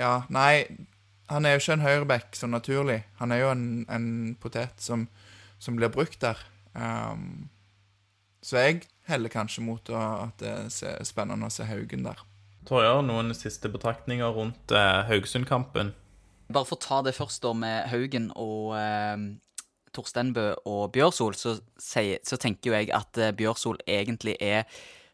Ja, 0.00 0.22
nei, 0.32 0.64
han 1.28 1.44
er 1.44 1.56
jo 1.56 1.62
ikke 1.62 1.76
en 1.76 1.84
høyreback 1.84 2.38
så 2.38 2.48
naturlig. 2.48 3.02
Han 3.20 3.34
er 3.34 3.42
jo 3.42 3.52
en, 3.52 3.66
en 3.92 4.08
potet 4.40 4.80
som, 4.80 5.08
som 5.60 5.76
blir 5.76 5.92
brukt 5.92 6.20
der. 6.24 6.40
Um, 6.72 7.50
så 8.40 8.62
jeg 8.62 8.86
heller 9.10 9.32
kanskje 9.32 9.64
mot 9.66 9.90
å, 9.92 10.00
at 10.28 10.40
det 10.40 10.54
er 10.88 11.04
spennende 11.04 11.48
å 11.48 11.52
se 11.52 11.66
Haugen 11.68 12.06
der. 12.06 12.22
Torjar, 12.68 13.02
noen 13.04 13.34
siste 13.36 13.68
betraktninger 13.72 14.32
rundt 14.36 14.72
eh, 14.76 15.02
Haugesund-kampen? 15.08 15.92
Bare 16.52 16.68
for 16.68 16.76
å 16.76 16.84
ta 16.84 17.02
det 17.04 17.16
først 17.16 17.42
da 17.44 17.52
med 17.56 17.88
Haugen 17.92 18.30
og 18.36 18.74
eh, 18.76 19.16
Torstenbø 19.98 20.46
og 20.70 20.92
Bjørsol, 20.94 21.34
så, 21.34 21.58
så 21.82 22.38
tenker 22.40 22.70
jo 22.70 22.78
jeg 22.78 22.92
at 22.94 23.18
eh, 23.18 23.34
Bjørsol 23.36 23.82
egentlig 23.84 24.38
er 24.40 24.64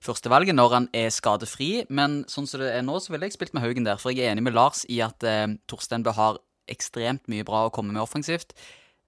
førstevalget 0.05 0.57
når 0.57 0.77
han 0.77 0.89
er 0.97 1.11
skadefri. 1.15 1.73
Men 1.89 2.23
sånn 2.31 2.49
som 2.51 2.63
det 2.63 2.73
er 2.77 2.85
nå, 2.85 3.01
så 3.01 3.15
ville 3.15 3.29
jeg 3.29 3.39
spilt 3.39 3.57
med 3.57 3.65
Haugen 3.65 3.89
der. 3.89 4.01
For 4.01 4.13
jeg 4.13 4.27
er 4.27 4.35
enig 4.35 4.47
med 4.47 4.57
Lars 4.57 4.85
i 4.93 5.01
at 5.05 5.25
eh, 5.27 5.57
Torstenbø 5.71 6.15
har 6.17 6.41
ekstremt 6.71 7.27
mye 7.33 7.45
bra 7.47 7.67
å 7.67 7.75
komme 7.75 7.95
med 7.95 8.05
offensivt. 8.05 8.55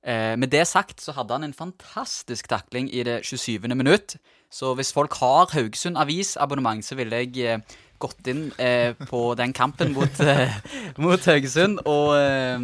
Eh, 0.06 0.35
med 0.38 0.52
det 0.52 0.66
sagt 0.71 1.02
så 1.02 1.14
hadde 1.16 1.35
han 1.35 1.49
en 1.49 1.56
fantastisk 1.56 2.49
takling 2.52 2.90
i 2.92 3.04
det 3.06 3.21
27. 3.26 3.68
minutt. 3.75 4.16
Så 4.52 4.75
hvis 4.78 4.92
folk 4.95 5.16
har 5.21 5.50
Haugesund 5.52 5.99
Avis-abonnement, 5.99 6.85
så 6.85 6.99
ville 6.99 7.25
jeg 7.25 7.40
eh, 7.42 7.78
gått 7.99 8.28
inn 8.30 8.50
eh, 8.62 8.92
på 9.09 9.35
den 9.38 9.54
kampen 9.56 9.95
mot, 9.97 10.21
eh, 10.21 10.52
mot 11.02 11.26
Haugesund 11.26 11.83
og, 11.85 12.14
eh, 12.21 12.61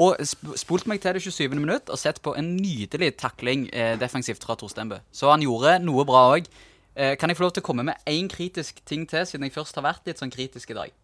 Og 0.00 0.16
sp 0.24 0.54
spolt 0.60 0.86
meg 0.88 1.02
til 1.02 1.16
det 1.16 1.22
27. 1.24 1.52
minutt 1.58 1.90
og 1.92 2.00
sett 2.00 2.22
på 2.24 2.34
en 2.38 2.54
nydelig 2.56 3.12
takling 3.20 3.66
eh, 3.72 3.94
defensivt 4.00 4.44
fra 4.46 4.56
Torstenbø. 4.56 5.02
Så 5.12 5.30
han 5.32 5.44
gjorde 5.44 5.78
noe 5.84 6.06
bra 6.08 6.24
òg. 6.36 6.48
Eh, 6.94 7.14
kan 7.20 7.30
jeg 7.30 7.38
få 7.38 7.46
lov 7.46 7.54
til 7.56 7.64
å 7.64 7.68
komme 7.68 7.84
med 7.88 8.08
én 8.08 8.28
kritisk 8.32 8.82
ting 8.88 9.06
til, 9.08 9.24
siden 9.28 9.48
jeg 9.48 9.54
først 9.54 9.76
har 9.78 9.86
vært 9.86 10.08
litt 10.08 10.20
sånn 10.20 10.32
kritisk 10.32 10.72
i 10.72 10.78
dag? 10.78 10.98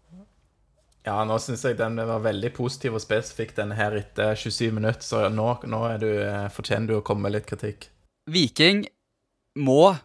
Ja, 1.09 1.23
nå 1.25 1.38
syns 1.40 1.62
jeg 1.64 1.78
den 1.78 1.97
var 1.97 2.21
veldig 2.25 2.50
positiv 2.57 2.99
og 2.99 3.02
spesifikk, 3.04 3.54
den 3.57 3.73
her 3.78 3.97
etter 3.97 4.37
27 4.37 4.75
minutter, 4.76 5.04
så 5.04 5.23
nå, 5.33 5.47
nå 5.64 5.80
er 5.88 6.02
du, 6.02 6.11
eh, 6.21 6.49
fortjener 6.52 6.90
du 6.90 6.99
å 6.99 7.04
komme 7.07 7.28
med 7.28 7.38
litt 7.38 7.49
kritikk. 7.49 7.88
Viking 8.28 8.85
må, 9.64 9.97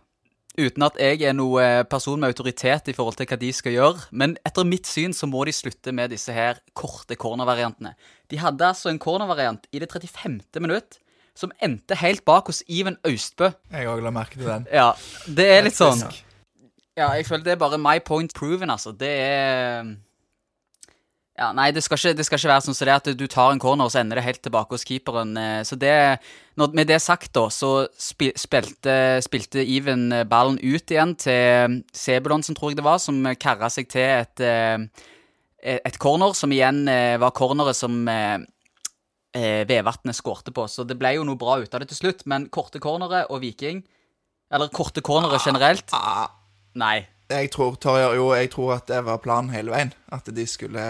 uten 0.59 0.85
at 0.85 0.97
jeg 1.01 1.23
er 1.25 1.35
noe 1.35 1.83
person 1.89 2.19
med 2.21 2.33
autoritet 2.33 2.89
i 2.91 2.95
forhold 2.95 3.17
til 3.17 3.29
hva 3.29 3.37
de 3.41 3.51
skal 3.55 3.75
gjøre, 3.75 4.07
men 4.11 4.35
etter 4.45 4.67
mitt 4.67 4.89
syn 4.89 5.15
så 5.17 5.29
må 5.29 5.45
de 5.47 5.55
slutte 5.55 5.93
med 5.95 6.13
disse 6.13 6.33
her 6.33 6.59
korte 6.77 7.17
cornervariantene. 7.19 7.95
De 8.29 8.41
hadde 8.41 8.67
altså 8.67 8.91
en 8.91 9.01
cornervariant 9.01 9.65
i 9.73 9.81
det 9.81 9.89
35. 9.91 10.41
minutt 10.61 10.99
som 11.37 11.53
endte 11.65 11.97
helt 11.97 12.21
bak 12.25 12.49
hos 12.51 12.61
Even 12.69 12.99
Austbø. 13.09 13.49
Jeg 13.73 13.89
òg 13.89 14.03
la 14.05 14.13
merke 14.13 14.37
til 14.37 14.45
den. 14.45 14.67
Ja, 14.69 14.91
det 15.25 15.49
er 15.49 15.65
litt 15.65 15.77
sånn 15.77 16.03
Ja, 16.93 17.09
jeg 17.17 17.25
føler 17.25 17.47
det 17.47 17.55
er 17.55 17.61
bare 17.63 17.79
my 17.81 17.97
point 18.05 18.33
proven, 18.37 18.69
altså. 18.69 18.93
Det 18.93 19.09
er 19.09 19.95
Ja, 21.33 21.47
nei, 21.57 21.71
det 21.73 21.81
skal 21.81 21.97
ikke, 21.97 22.13
det 22.13 22.23
skal 22.27 22.37
ikke 22.37 22.49
være 22.51 22.61
sånn 22.61 22.75
som 22.77 22.85
det 22.85 22.93
at 22.93 23.07
du 23.17 23.23
tar 23.25 23.55
en 23.55 23.61
corner, 23.61 23.87
og 23.87 23.91
så 23.93 24.03
ender 24.03 24.19
det 24.19 24.25
helt 24.27 24.41
tilbake 24.45 24.75
hos 24.75 24.83
keeperen. 24.85 25.31
eh, 25.37 25.63
Så 25.65 25.75
det 25.81 26.19
når, 26.55 26.73
Med 26.77 26.87
det 26.87 26.99
sagt, 27.01 27.31
da, 27.33 27.47
så 27.49 27.87
spil, 27.97 28.31
spilte, 28.37 29.17
spilte 29.25 29.63
Even 29.65 30.11
eh, 30.13 30.23
ballen 30.29 30.59
ut 30.61 30.91
igjen 30.93 31.15
til 31.17 31.79
Sebulonsen, 31.91 32.53
tror 32.55 32.69
jeg 32.69 32.77
det 32.77 32.85
var, 32.85 32.99
som 33.01 33.17
karra 33.41 33.69
seg 33.73 33.89
til 33.89 34.05
et 34.05 34.39
eh, 34.45 34.77
et 35.63 35.97
corner, 35.97 36.33
som 36.35 36.51
igjen 36.51 36.83
var 37.23 37.31
corneret 37.31 37.77
som 37.77 38.01
Vevatnet 39.33 40.17
skårte 40.17 40.51
på. 40.51 40.65
Så 40.67 40.83
det 40.83 40.97
ble 40.99 41.13
jo 41.15 41.23
noe 41.23 41.39
bra 41.39 41.55
ut 41.61 41.73
av 41.73 41.79
det 41.79 41.87
til 41.87 42.01
slutt, 42.01 42.25
men 42.27 42.49
korte 42.51 42.81
cornere 42.83 43.23
og 43.31 43.39
Viking 43.41 43.79
Eller 44.51 44.67
korte 44.75 44.99
cornere 45.01 45.39
generelt 45.39 45.87
Ah, 45.95 46.27
Nei. 46.75 47.07
Jeg 47.31 47.49
tror, 47.51 47.75
Torjer, 47.81 48.13
jo, 48.17 48.25
jeg 48.35 48.49
tror 48.51 48.73
at 48.75 48.87
det 48.87 48.99
var 49.05 49.17
planen 49.23 49.49
hele 49.53 49.71
veien. 49.71 49.93
At 50.13 50.27
de 50.35 50.43
skulle 50.47 50.83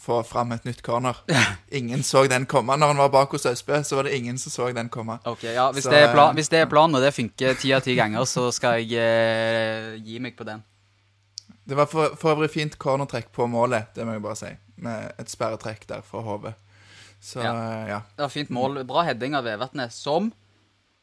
få 0.00 0.20
fram 0.26 0.52
et 0.54 0.64
nytt 0.64 0.82
corner. 0.86 1.18
Ingen 1.74 2.02
så 2.06 2.24
den 2.30 2.46
komme. 2.46 2.76
Når 2.78 2.92
han 2.94 3.02
var 3.02 3.10
bak 3.12 3.34
hos 3.34 3.46
Østbø, 3.50 3.82
så 3.82 3.98
var 3.98 4.08
det 4.08 4.14
ingen 4.16 4.38
som 4.38 4.54
så 4.54 4.68
den 4.72 4.88
komme. 4.88 5.18
Ok, 5.24 5.44
ja, 5.44 5.66
Hvis, 5.72 5.84
Så, 5.84 5.90
det, 5.90 6.04
er 6.06 6.12
plan, 6.12 6.30
eh, 6.30 6.38
hvis 6.38 6.48
det 6.48 6.62
er 6.62 6.70
planen, 6.70 6.94
og 6.94 7.02
det 7.02 7.12
funker 7.14 7.58
ti 7.60 7.72
av 7.74 7.82
ti 7.84 7.96
ganger, 7.98 8.24
så 8.24 8.46
skal 8.54 8.80
jeg 8.80 8.94
eh, 9.02 9.98
gi 10.04 10.20
meg 10.22 10.36
på 10.38 10.46
den. 10.48 10.62
Det 11.64 11.76
var 11.76 11.88
for, 11.90 12.14
for 12.20 12.36
øvrig 12.36 12.50
fint 12.52 12.78
cornertrekk 12.78 13.32
på 13.32 13.46
målet, 13.48 13.90
det 13.96 14.06
må 14.06 14.16
jeg 14.16 14.22
bare 14.24 14.38
si. 14.38 14.52
Med 14.84 15.12
et 15.18 15.32
sperretrekk 15.32 15.86
der 15.90 16.06
fra 16.06 16.22
HV. 16.24 16.52
Så 17.24 17.40
Ja. 17.42 17.52
ja. 17.52 17.86
ja. 17.88 18.00
Det 18.16 18.26
var 18.28 18.32
fint 18.32 18.50
mål. 18.52 18.84
Bra 18.86 19.02
heading 19.02 19.34
av 19.34 19.44
Vevatnet, 19.48 19.92
som 19.92 20.32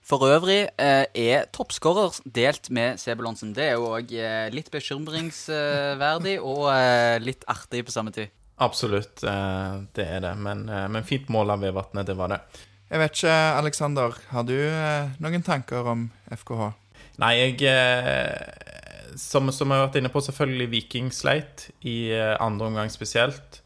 for 0.05 0.25
øvrig 0.27 0.63
eh, 0.81 1.05
er 1.13 1.47
toppskårer 1.53 2.17
delt 2.25 2.69
med 2.73 2.99
Sebulonsen. 3.01 3.53
Det 3.55 3.67
er 3.69 3.77
jo 3.77 3.91
òg 3.93 4.11
eh, 4.17 4.49
litt 4.53 4.71
bekymringsverdig 4.73 6.37
og 6.41 6.67
eh, 6.73 7.17
litt 7.23 7.45
artig 7.51 7.85
på 7.87 7.93
samme 7.93 8.13
tid. 8.15 8.33
Absolutt, 8.61 9.23
eh, 9.23 9.79
det 9.97 10.07
er 10.17 10.25
det. 10.25 10.35
Men, 10.41 10.67
eh, 10.69 10.87
men 10.91 11.07
fint 11.07 11.29
mål 11.33 11.55
av 11.55 11.63
Vevatnet, 11.65 12.09
det 12.09 12.17
var 12.17 12.33
det. 12.33 12.41
Jeg 12.91 12.99
vet 12.99 13.15
ikke, 13.15 13.37
Aleksander, 13.61 14.17
har 14.33 14.45
du 14.49 14.57
eh, 14.57 15.13
noen 15.23 15.45
tanker 15.47 15.87
om 15.93 16.09
FKH? 16.33 16.71
Nei, 17.21 17.33
jeg 17.37 17.61
eh, 17.69 19.15
som, 19.19 19.51
som 19.53 19.71
jeg 19.71 19.79
har 19.79 19.87
vært 19.87 19.99
inne 20.01 20.11
på, 20.11 20.21
selvfølgelig 20.23 20.69
Viking 20.71 21.11
sleit 21.15 21.69
i 21.87 22.11
eh, 22.15 22.35
andre 22.41 22.69
omgang 22.71 22.91
spesielt. 22.93 23.61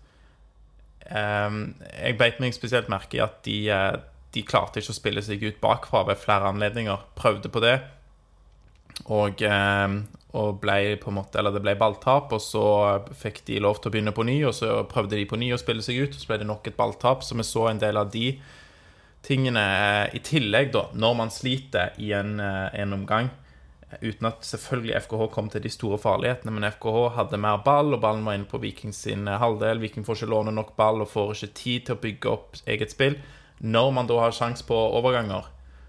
Ehm, 1.06 1.76
jeg 1.92 2.18
beit 2.18 2.40
meg 2.42 2.56
spesielt 2.58 2.90
merke 2.90 3.20
i 3.20 3.24
at 3.24 3.42
de, 3.46 3.58
eh, 3.74 3.98
de 4.36 4.44
klarte 4.48 4.82
ikke 4.82 4.94
å 4.94 4.98
spille 4.98 5.24
seg 5.26 5.44
ut 5.46 5.62
bakfra 5.64 6.04
ved 6.10 6.20
flere 6.22 6.52
anledninger. 6.52 7.08
Prøvde 7.18 7.52
på 7.52 7.64
det, 7.64 7.78
og, 9.12 9.42
eh, 9.42 9.96
og 10.36 10.60
ble 10.62 10.96
på 11.00 11.12
en 11.12 11.18
måte 11.18 11.40
Eller 11.40 11.52
det 11.56 11.62
ble 11.64 11.76
balltap, 11.80 12.32
og 12.34 12.42
så 12.44 12.66
fikk 13.16 13.44
de 13.48 13.62
lov 13.64 13.80
til 13.80 13.90
å 13.90 13.96
begynne 13.96 14.16
på 14.16 14.26
ny, 14.28 14.42
og 14.48 14.54
så 14.56 14.84
prøvde 14.90 15.16
de 15.16 15.26
på 15.30 15.40
ny 15.40 15.54
å 15.56 15.62
spille 15.62 15.84
seg 15.86 16.04
ut, 16.04 16.16
og 16.16 16.22
så 16.22 16.32
ble 16.32 16.42
det 16.44 16.50
nok 16.50 16.68
et 16.68 16.78
balltap. 16.78 17.24
Så 17.24 17.38
vi 17.38 17.48
så 17.48 17.70
en 17.70 17.82
del 17.82 17.98
av 17.98 18.12
de 18.12 18.36
tingene 19.26 19.64
eh, 19.64 20.16
i 20.18 20.22
tillegg, 20.24 20.72
da, 20.76 20.90
når 20.94 21.18
man 21.18 21.34
sliter 21.34 21.96
i 22.02 22.12
en, 22.14 22.40
eh, 22.40 22.70
en 22.82 22.94
omgang. 22.94 23.32
Uten 24.02 24.28
at 24.28 24.44
selvfølgelig 24.44 24.98
FKH 25.06 25.28
kom 25.32 25.48
til 25.50 25.64
de 25.64 25.72
store 25.72 25.98
farlighetene, 26.02 26.52
men 26.52 26.68
FKH 26.68 27.16
hadde 27.16 27.40
mer 27.40 27.62
ball, 27.64 27.94
og 27.96 28.02
ballen 28.04 28.26
var 28.28 28.36
inne 28.36 28.50
på 28.50 28.60
Vikings 28.60 29.06
sin 29.06 29.28
halvdel. 29.28 29.80
Viking 29.80 30.06
får 30.06 30.20
ikke 30.20 30.32
låne 30.34 30.52
nok 30.56 30.76
ball 30.76 31.04
og 31.06 31.12
får 31.14 31.36
ikke 31.36 31.58
tid 31.62 31.86
til 31.88 31.96
å 31.96 32.02
bygge 32.02 32.34
opp 32.34 32.60
eget 32.68 32.92
spill. 32.92 33.16
Når 33.60 33.92
man 33.96 34.08
da 34.08 34.20
har 34.20 34.36
sjanse 34.36 34.66
på 34.68 34.76
overganger, 34.76 35.48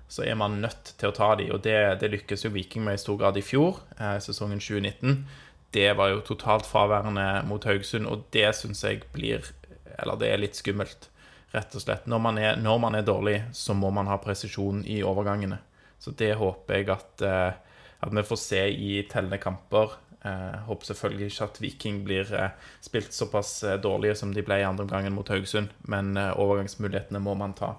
så 0.09 0.23
er 0.23 0.37
man 0.39 0.61
nødt 0.63 0.93
til 0.99 1.11
å 1.11 1.15
ta 1.15 1.33
de, 1.39 1.49
og 1.51 1.65
det, 1.65 1.77
det 2.01 2.13
lykkes 2.13 2.47
jo 2.47 2.53
Viking 2.55 2.85
med 2.87 2.99
i 2.99 3.03
stor 3.03 3.19
grad 3.19 3.39
i 3.39 3.43
fjor, 3.43 3.81
eh, 3.99 4.19
sesongen 4.23 4.63
2019. 4.63 5.25
Det 5.75 5.89
var 5.99 6.13
jo 6.13 6.23
totalt 6.25 6.67
fraværende 6.69 7.43
mot 7.49 7.65
Haugesund, 7.67 8.07
og 8.07 8.29
det 8.35 8.49
syns 8.57 8.85
jeg 8.87 9.03
blir 9.13 9.53
Eller 9.97 10.19
det 10.21 10.29
er 10.29 10.41
litt 10.43 10.59
skummelt, 10.59 11.07
rett 11.55 11.73
og 11.73 11.81
slett. 11.81 12.05
Når 12.05 12.21
man 12.21 12.39
er, 12.39 12.59
når 12.61 12.79
man 12.83 12.95
er 12.99 13.05
dårlig, 13.07 13.39
så 13.57 13.73
må 13.73 13.89
man 13.91 14.11
ha 14.11 14.19
presisjon 14.21 14.83
i 14.85 14.99
overgangene. 15.01 15.57
Så 15.99 16.13
det 16.13 16.35
håper 16.37 16.77
jeg 16.77 16.91
at, 16.93 17.23
eh, 17.25 17.57
at 18.05 18.13
vi 18.13 18.25
får 18.29 18.41
se 18.43 18.61
i 18.69 18.99
tellende 19.09 19.39
kamper. 19.41 19.97
Eh, 20.25 20.59
håper 20.67 20.87
selvfølgelig 20.87 21.27
ikke 21.27 21.45
at 21.45 21.59
Viking 21.61 21.99
blir 22.05 22.31
eh, 22.35 22.51
spilt 22.81 23.13
såpass 23.15 23.63
eh, 23.65 23.81
dårlige 23.81 24.15
som 24.19 24.33
de 24.35 24.43
ble 24.43 24.59
i 24.59 24.65
andre 24.67 24.87
omgangen 24.87 25.15
mot 25.15 25.29
Haugesund, 25.29 25.69
men 25.87 26.17
overgangsmulighetene 26.17 27.21
må 27.23 27.35
man 27.39 27.55
ta. 27.55 27.75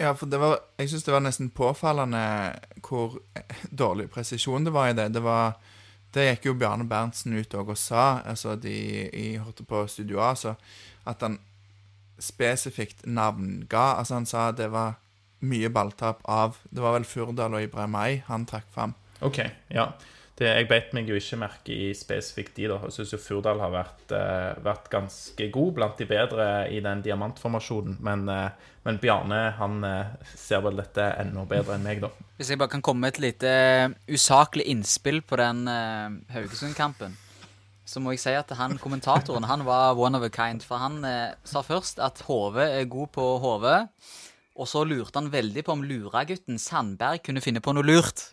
Ja, 0.00 0.14
for 0.16 0.30
det 0.30 0.40
var, 0.40 0.58
jeg 0.78 0.90
syns 0.90 1.04
det 1.06 1.12
var 1.14 1.22
nesten 1.22 1.50
påfallende 1.54 2.22
hvor 2.82 3.18
dårlig 3.70 4.08
presisjon 4.10 4.64
det 4.64 4.72
var 4.74 4.90
i 4.90 4.96
det. 4.96 5.10
Det 5.14 5.22
var 5.22 5.58
det 6.14 6.28
gikk 6.28 6.48
jo 6.48 6.54
Bjarne 6.58 6.86
Berntsen 6.88 7.34
ut 7.34 7.54
og 7.58 7.74
sa, 7.78 8.22
altså 8.24 8.54
de 8.56 8.74
i 9.10 9.26
hørte 9.36 9.66
på 9.66 9.84
Studio 9.90 10.22
A, 10.22 10.30
altså, 10.30 10.54
at 11.04 11.22
han 11.26 11.40
spesifikt 12.22 13.02
navnga 13.10 13.98
Altså 13.98 14.14
han 14.14 14.26
sa 14.26 14.52
det 14.54 14.68
var 14.70 14.94
mye 15.42 15.68
balltap 15.68 16.20
av 16.30 16.60
Det 16.70 16.80
var 16.80 16.94
vel 16.94 17.04
Furdal 17.04 17.56
og 17.58 17.64
Ibrahimay 17.66 18.20
han 18.28 18.46
trakk 18.46 18.68
fram. 18.70 18.94
OK, 19.20 19.40
ja. 19.74 19.88
Det, 20.34 20.48
jeg 20.50 20.66
beit 20.66 20.94
meg 20.96 21.06
jo 21.06 21.14
ikke 21.14 21.38
merke 21.38 21.70
i 21.70 21.92
spesifikt 21.94 22.56
de, 22.56 22.66
da. 22.72 22.80
Jeg 22.88 22.96
syns 22.96 23.14
Furdal 23.22 23.60
har 23.62 23.70
vært, 23.70 24.04
eh, 24.10 24.56
vært 24.66 24.88
ganske 24.90 25.46
god, 25.54 25.72
blant 25.76 26.00
de 26.00 26.08
bedre 26.10 26.46
i 26.74 26.80
den 26.82 27.04
diamantformasjonen. 27.06 28.00
Men, 28.02 28.28
eh, 28.28 28.72
men 28.82 28.98
Bjarne 28.98 29.42
han 29.60 29.84
eh, 29.86 30.14
ser 30.34 30.64
vel 30.66 30.82
dette 30.82 31.06
enda 31.22 31.46
bedre 31.46 31.78
enn 31.78 31.86
meg, 31.86 32.02
da. 32.02 32.10
Hvis 32.40 32.50
jeg 32.50 32.58
bare 32.58 32.74
kan 32.74 32.82
komme 32.82 33.06
med 33.06 33.14
et 33.14 33.22
lite 33.28 33.52
usaklig 34.10 34.66
innspill 34.74 35.22
på 35.22 35.38
den 35.38 35.68
uh, 35.70 36.10
Haugesund-kampen, 36.34 37.14
så 37.84 38.00
må 38.00 38.14
jeg 38.14 38.22
si 38.24 38.32
at 38.34 38.50
han 38.56 38.78
kommentatoren 38.80 39.46
han 39.48 39.64
var 39.66 39.98
one 39.98 40.16
of 40.16 40.24
a 40.24 40.32
kind. 40.32 40.64
For 40.64 40.80
han 40.80 41.04
eh, 41.06 41.36
sa 41.46 41.62
først 41.64 42.00
at 42.02 42.24
HV 42.26 42.58
er 42.64 42.88
god 42.90 43.12
på 43.14 43.26
HV, 43.44 43.66
og 44.54 44.70
så 44.70 44.84
lurte 44.88 45.20
han 45.20 45.32
veldig 45.32 45.64
på 45.66 45.74
om 45.74 45.84
luragutten 45.84 46.58
Sandberg 46.62 47.22
kunne 47.26 47.42
finne 47.44 47.62
på 47.64 47.74
noe 47.76 47.86
lurt. 47.86 48.30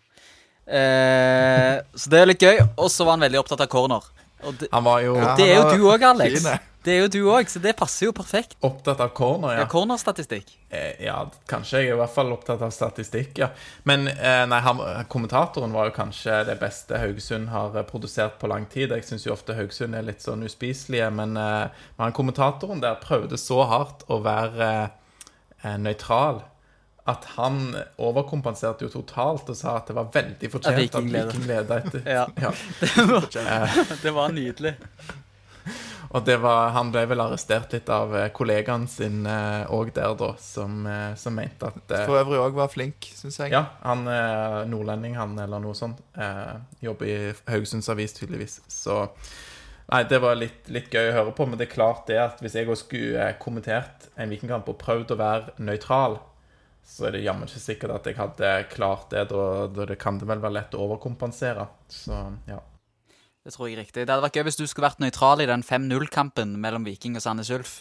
Eh, 0.72 1.78
så 1.96 2.12
det 2.12 2.20
er 2.24 2.30
litt 2.32 2.44
gøy. 2.44 2.60
Og 2.78 2.90
så 2.92 3.06
var 3.08 3.18
han 3.18 3.28
veldig 3.28 3.42
opptatt 3.44 3.64
av 3.68 3.72
corner. 3.72 4.10
Og 4.42 4.56
det, 4.58 4.72
Han 4.74 4.84
var 4.88 5.02
jo 5.06 5.16
og 5.20 5.38
det 5.38 5.48
er 5.52 5.58
jo 5.60 5.72
du 5.76 5.88
òg, 5.92 6.04
Alex. 6.16 6.40
Fine. 6.40 6.52
det. 6.56 6.68
Det 6.82 6.94
er 6.96 7.04
jo 7.04 7.10
du 7.14 7.20
òg, 7.30 7.46
så 7.46 7.60
det 7.62 7.76
passer 7.78 8.08
jo 8.08 8.12
perfekt. 8.18 8.56
opptatt 8.66 9.00
av 9.04 9.12
corner, 9.14 9.52
Ja, 9.54 9.60
ja. 9.60 9.66
Cornerstatistikk. 9.70 10.48
Eh, 10.72 11.04
Ja, 11.06 11.28
kanskje 11.48 11.78
jeg 11.84 11.92
er 11.92 11.94
i 11.94 11.98
hvert 12.00 12.10
fall 12.16 12.32
opptatt 12.34 12.62
av 12.66 12.72
statistikk, 12.74 13.38
ja. 13.38 13.52
Men 13.86 14.08
eh, 14.08 14.46
nei, 14.50 14.60
han, 14.66 14.82
kommentatoren 15.08 15.76
var 15.76 15.92
jo 15.92 15.94
kanskje 16.00 16.40
det 16.48 16.58
beste 16.60 16.98
Haugesund 16.98 17.50
har 17.54 17.78
eh, 17.78 17.86
produsert 17.86 18.40
på 18.42 18.50
lang 18.50 18.66
tid. 18.66 18.90
Jeg 18.98 19.06
syns 19.06 19.28
jo 19.28 19.36
ofte 19.36 19.54
Haugesund 19.54 19.94
er 19.94 20.08
litt 20.08 20.26
sånn 20.26 20.42
uspiselige, 20.48 21.12
men, 21.14 21.38
eh, 21.38 21.68
men 22.00 22.08
han 22.08 22.18
kommentatoren 22.18 22.82
der 22.82 22.98
prøvde 23.04 23.38
så 23.38 23.62
hardt 23.70 24.02
å 24.10 24.18
være 24.26 24.72
eh, 25.62 25.78
nøytral 25.78 26.42
at 27.10 27.26
han 27.36 27.64
overkompenserte 27.98 28.86
jo 28.86 28.92
totalt 28.94 29.50
og 29.50 29.58
sa 29.58 29.80
at 29.80 29.90
det 29.90 29.96
var 29.98 30.12
veldig 30.14 30.52
fortjent 30.54 30.96
at 31.00 31.08
Viking 31.08 31.48
leda 31.50 31.80
etter. 31.82 32.06
Ja. 32.18 32.28
Ja. 32.38 32.54
Det 34.04 34.14
var 34.14 34.34
nydelig. 34.36 34.76
Og 36.12 36.26
det 36.28 36.36
var, 36.44 36.74
han 36.76 36.90
ble 36.92 37.06
vel 37.08 37.22
arrestert 37.24 37.72
litt 37.72 37.88
av 37.94 38.12
eh, 38.20 38.28
kollegaen 38.36 38.84
sin 38.92 39.22
òg 39.24 39.94
der, 39.96 40.12
da, 40.20 40.34
som, 40.44 40.82
eh, 40.84 41.14
som 41.16 41.38
mente 41.38 41.70
at 41.70 41.94
eh, 41.96 42.04
For 42.10 42.20
øvrig 42.20 42.42
òg 42.42 42.58
var 42.58 42.68
flink, 42.74 43.08
syns 43.16 43.40
jeg. 43.40 43.54
Ja, 43.54 43.62
han 43.86 44.04
er 44.12 44.68
nordlending, 44.68 45.16
han, 45.16 45.38
eller 45.40 45.64
noe 45.64 45.78
sånt. 45.78 46.02
Eh, 46.20 46.58
jobber 46.84 47.08
i 47.08 47.16
Haugesunds 47.48 47.88
Avis, 47.94 48.18
tydeligvis. 48.18 48.60
Så 48.68 49.06
Nei, 49.92 50.06
det 50.08 50.22
var 50.24 50.38
litt, 50.40 50.70
litt 50.72 50.88
gøy 50.94 51.10
å 51.10 51.16
høre 51.18 51.32
på, 51.36 51.46
men 51.50 51.60
det 51.60 51.66
er 51.66 51.74
klart 51.74 52.06
det 52.08 52.20
at 52.22 52.40
hvis 52.44 52.54
jeg 52.56 52.68
også 52.70 52.86
skulle 52.86 53.24
eh, 53.26 53.34
kommentert 53.42 54.06
en 54.16 54.32
Vikingkamp 54.32 54.70
og 54.72 54.78
prøvd 54.80 55.16
å 55.16 55.18
være 55.20 55.56
nøytral, 55.68 56.16
så 56.86 57.08
er 57.08 57.16
det 57.16 57.24
jammen 57.24 57.48
ikke 57.48 57.62
sikkert 57.64 57.94
at 57.96 58.10
jeg 58.10 58.18
hadde 58.18 58.50
klart 58.72 59.14
det. 59.14 59.28
Da, 59.32 59.46
da 59.72 59.88
det 59.90 59.98
kan 60.02 60.20
det 60.20 60.28
vel 60.30 60.42
være 60.44 60.58
lett 60.60 60.76
å 60.76 60.84
overkompensere. 60.88 61.68
Så 61.92 62.18
ja. 62.50 62.60
Det 63.42 63.56
tror 63.56 63.70
jeg 63.70 63.78
er 63.78 63.82
riktig. 63.86 64.04
Det 64.06 64.14
hadde 64.14 64.26
vært 64.26 64.38
gøy 64.38 64.46
hvis 64.50 64.60
du 64.60 64.68
skulle 64.70 64.90
vært 64.90 65.02
nøytral 65.02 65.42
i 65.42 65.50
den 65.50 65.64
5-0-kampen 65.66 66.58
mellom 66.62 66.86
Viking 66.86 67.16
og 67.18 67.24
Sandnes 67.24 67.50
Ulf. 67.54 67.80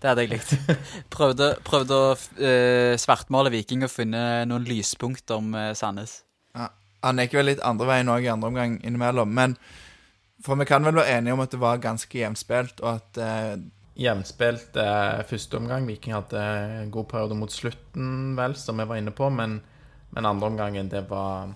Det 0.00 0.08
hadde 0.08 0.24
jeg 0.24 0.32
likt. 0.32 0.52
Prøvde, 1.14 1.50
prøvde 1.66 1.96
å 1.96 2.12
uh, 2.14 2.94
svartmale 3.00 3.52
Viking 3.52 3.84
og 3.84 3.92
finne 3.92 4.44
noen 4.48 4.68
lyspunkter 4.68 5.40
om 5.40 5.50
uh, 5.56 5.72
Sandnes. 5.76 6.20
Ja, 6.56 6.70
han 7.04 7.20
gikk 7.20 7.36
vel 7.40 7.50
litt 7.50 7.64
andre 7.66 7.88
veien 7.90 8.12
òg 8.12 8.24
i 8.24 8.30
andre 8.32 8.52
omgang 8.52 8.78
innimellom, 8.80 9.34
men 9.36 9.58
for 10.40 10.56
vi 10.56 10.64
kan 10.68 10.86
vel 10.86 10.96
være 10.96 11.18
enige 11.18 11.36
om 11.36 11.42
at 11.44 11.52
det 11.52 11.60
var 11.60 11.82
ganske 11.82 12.16
jevnspilt, 12.16 12.80
og 12.80 12.94
at 12.94 13.20
uh, 13.20 13.60
Jevnspilt 13.98 14.76
eh, 14.80 15.22
første 15.28 15.58
omgang. 15.58 15.88
Viking 15.88 16.14
hadde 16.14 16.44
en 16.84 16.92
god 16.94 17.08
periode 17.10 17.36
mot 17.38 17.52
slutten, 17.52 18.36
vel, 18.38 18.54
som 18.56 18.78
vi 18.80 18.86
var 18.88 19.00
inne 19.00 19.14
på, 19.14 19.28
men, 19.34 19.58
men 20.14 20.28
andre 20.28 20.52
omgangen, 20.52 20.88
det 20.92 21.04
var 21.10 21.50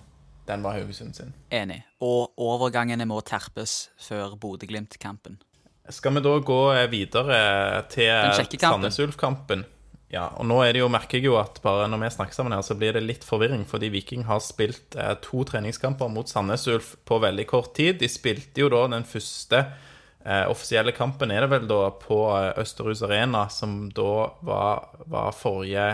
den 0.45 0.61
var 0.61 0.77
Haugesund 0.77 1.15
sin. 1.17 1.33
Enig. 1.49 1.81
Og 2.05 2.35
overgangene 2.37 3.07
må 3.09 3.17
terpes 3.25 3.89
før 3.97 4.35
Bodø-Glimt-kampen. 4.37 5.39
Skal 5.89 6.15
vi 6.17 6.21
da 6.25 6.35
gå 6.41 6.59
eh, 6.73 6.89
videre 6.89 7.39
til 7.93 8.59
Sandnes 8.61 8.99
Ulf-kampen? 9.01 9.65
Ja, 10.13 10.27
og 10.37 10.45
nå 10.47 10.59
er 10.61 10.75
det 10.75 10.83
jo, 10.83 10.89
merker 10.91 11.17
jeg 11.17 11.27
jo 11.27 11.35
at 11.39 11.57
bare 11.63 11.87
når 11.89 12.03
vi 12.03 12.11
snakker 12.13 12.37
sammen 12.37 12.53
her, 12.53 12.61
så 12.65 12.77
blir 12.77 12.93
det 12.95 13.03
litt 13.03 13.25
forvirring, 13.25 13.65
fordi 13.67 13.89
Viking 13.93 14.25
har 14.29 14.41
spilt 14.43 14.95
eh, 15.01 15.15
to 15.21 15.43
treningskamper 15.49 16.11
mot 16.13 16.29
Sandnes 16.29 16.67
Ulf 16.71 16.93
på 17.09 17.19
veldig 17.21 17.47
kort 17.49 17.73
tid. 17.77 17.97
De 18.01 18.09
spilte 18.09 18.65
jo 18.65 18.69
da 18.73 18.85
den 18.93 19.05
første 19.09 19.65
Eh, 20.25 20.45
offisielle 20.49 20.91
kampen 20.95 21.29
er 21.29 21.45
det 21.45 21.51
vel 21.51 21.67
da 21.69 21.91
på 22.01 22.17
eh, 22.33 22.51
Østerhus 22.61 23.03
Arena, 23.05 23.45
som 23.53 23.91
da 23.93 24.31
var, 24.45 24.87
var 25.05 25.35
forrige 25.37 25.91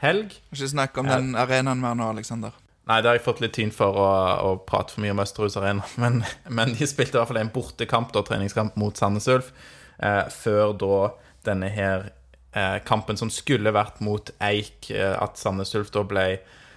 helg. 0.00 0.32
Ikke 0.54 0.70
snakk 0.72 0.96
om 1.02 1.10
den 1.10 1.34
arenaen 1.36 1.82
mer 1.82 1.98
nå, 1.98 2.08
Aleksander. 2.14 2.56
Nei, 2.86 3.00
det 3.02 3.10
har 3.10 3.16
jeg 3.18 3.24
fått 3.26 3.40
litt 3.42 3.56
tyn 3.56 3.72
for 3.74 3.98
å, 3.98 4.10
å 4.46 4.50
prate 4.62 4.94
for 4.94 5.02
mye 5.02 5.12
om 5.12 5.20
Østerhus 5.20 5.58
Arena. 5.58 5.86
Men, 6.02 6.20
men, 6.48 6.74
de 6.78 6.88
spilte 6.88 7.16
i 7.16 7.20
hvert 7.20 7.32
fall 7.32 7.42
en 7.42 7.52
bortekamp, 7.52 8.12
da, 8.14 8.22
treningskamp 8.24 8.76
mot 8.78 8.96
Sandnes 8.96 9.26
Ulf, 9.32 9.50
eh, 9.98 10.22
før 10.30 10.76
da 10.78 11.00
denne 11.48 11.70
her 11.74 12.10
eh, 12.54 12.78
kampen 12.86 13.18
som 13.18 13.32
skulle 13.32 13.74
vært 13.74 13.98
mot 14.06 14.30
Eik, 14.38 14.90
eh, 14.94 15.16
at 15.18 15.40
Sandnes 15.40 15.74
Ulf 15.78 15.90
da 15.94 16.04
ble 16.06 16.28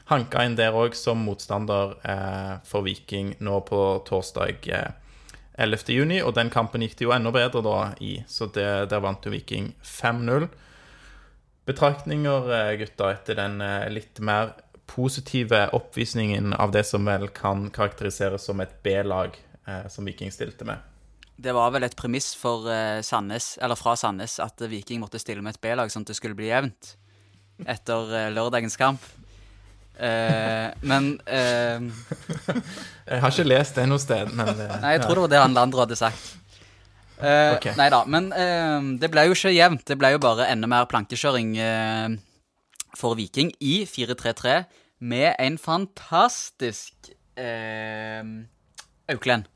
hanka 0.10 0.42
inn 0.46 0.58
der 0.58 0.74
òg 0.74 0.98
som 0.98 1.22
motstander 1.22 1.94
eh, 2.02 2.56
for 2.66 2.88
Viking 2.88 3.36
nå 3.46 3.62
på 3.70 3.84
torsdag. 4.10 4.66
Eh, 4.74 4.90
11. 5.60 5.92
juni, 5.94 6.22
og 6.24 6.34
den 6.38 6.52
kampen 6.54 6.84
gikk 6.86 6.98
det 7.00 7.08
jo 7.08 7.14
enda 7.16 7.34
bedre 7.36 7.62
da 7.66 7.78
i, 8.04 8.18
så 8.28 8.48
det, 8.56 8.68
der 8.92 9.04
vant 9.04 9.26
jo 9.26 9.34
Viking 9.34 9.74
5-0. 9.84 10.48
Betraktninger, 11.70 12.50
eh, 12.56 12.74
gutta, 12.82 13.12
etter 13.14 13.38
den 13.38 13.60
eh, 13.62 13.90
litt 13.94 14.22
mer 14.26 14.56
positive 14.90 15.68
oppvisningen 15.78 16.54
av 16.54 16.72
det 16.74 16.84
som 16.90 17.06
vel 17.06 17.28
kan 17.36 17.68
karakteriseres 17.74 18.48
som 18.50 18.62
et 18.64 18.80
B-lag 18.84 19.36
eh, 19.68 19.86
som 19.92 20.08
Viking 20.08 20.32
stilte 20.34 20.66
med? 20.66 20.82
Det 21.40 21.54
var 21.56 21.72
vel 21.72 21.86
et 21.88 21.96
premiss 21.96 22.34
for 22.36 22.66
eh, 22.72 23.04
Sandnes, 23.06 23.54
fra 23.80 23.96
Sandnes 23.96 24.40
at 24.44 24.64
Viking 24.72 25.04
måtte 25.04 25.22
stille 25.22 25.44
med 25.46 25.56
et 25.56 25.62
B-lag 25.62 25.92
sånn 25.92 26.08
at 26.08 26.12
det 26.12 26.18
skulle 26.18 26.40
bli 26.40 26.50
jevnt 26.50 26.96
etter 27.68 28.16
eh, 28.16 28.32
lørdagens 28.34 28.78
kamp. 28.80 29.04
Uh, 30.00 30.72
men 30.88 31.10
uh, 31.28 31.84
Jeg 33.10 33.20
har 33.20 33.34
ikke 33.34 33.48
lest 33.50 33.76
det 33.76 33.84
noe 33.90 34.00
sted, 34.00 34.30
men 34.32 34.48
uh, 34.48 34.78
Nei, 34.80 34.94
jeg 34.96 35.02
tror 35.04 35.18
det 35.18 35.24
var 35.26 35.34
det 35.34 35.42
han 35.44 35.58
Lander 35.58 35.84
hadde 35.84 35.98
sagt. 36.00 36.36
Okay. 37.20 37.74
Nei 37.76 37.90
da, 37.92 38.06
men 38.08 38.30
det 38.96 39.10
ble 39.12 39.26
jo 39.28 39.34
ikke 39.36 39.52
jevnt. 39.52 39.82
Det 39.90 39.98
ble 40.00 40.14
jo 40.14 40.22
bare 40.24 40.46
enda 40.54 40.70
mer 40.72 40.86
plankekjøring 40.88 41.50
for 42.96 43.18
Viking 43.20 43.50
i 43.60 43.82
4-3-3 43.84 44.54
med 45.04 45.34
en 45.36 45.58
fantastisk 45.60 47.10
Auklend. 49.12 49.50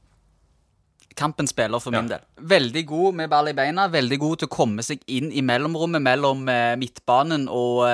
Kampen 1.16 1.48
spiller 1.48 1.80
for 1.80 1.96
min 1.96 2.12
ja. 2.12 2.18
del. 2.18 2.28
Veldig 2.52 2.84
god 2.90 3.20
med 3.22 3.32
ball 3.32 3.54
i 3.54 3.56
beina. 3.56 3.88
Veldig 3.96 4.20
god 4.20 4.44
til 4.44 4.52
å 4.52 4.56
komme 4.58 4.84
seg 4.84 5.08
inn 5.08 5.32
i 5.32 5.46
mellomrommet 5.46 6.04
mellom 6.04 6.44
midtbanen 6.84 7.48
og 7.48 7.86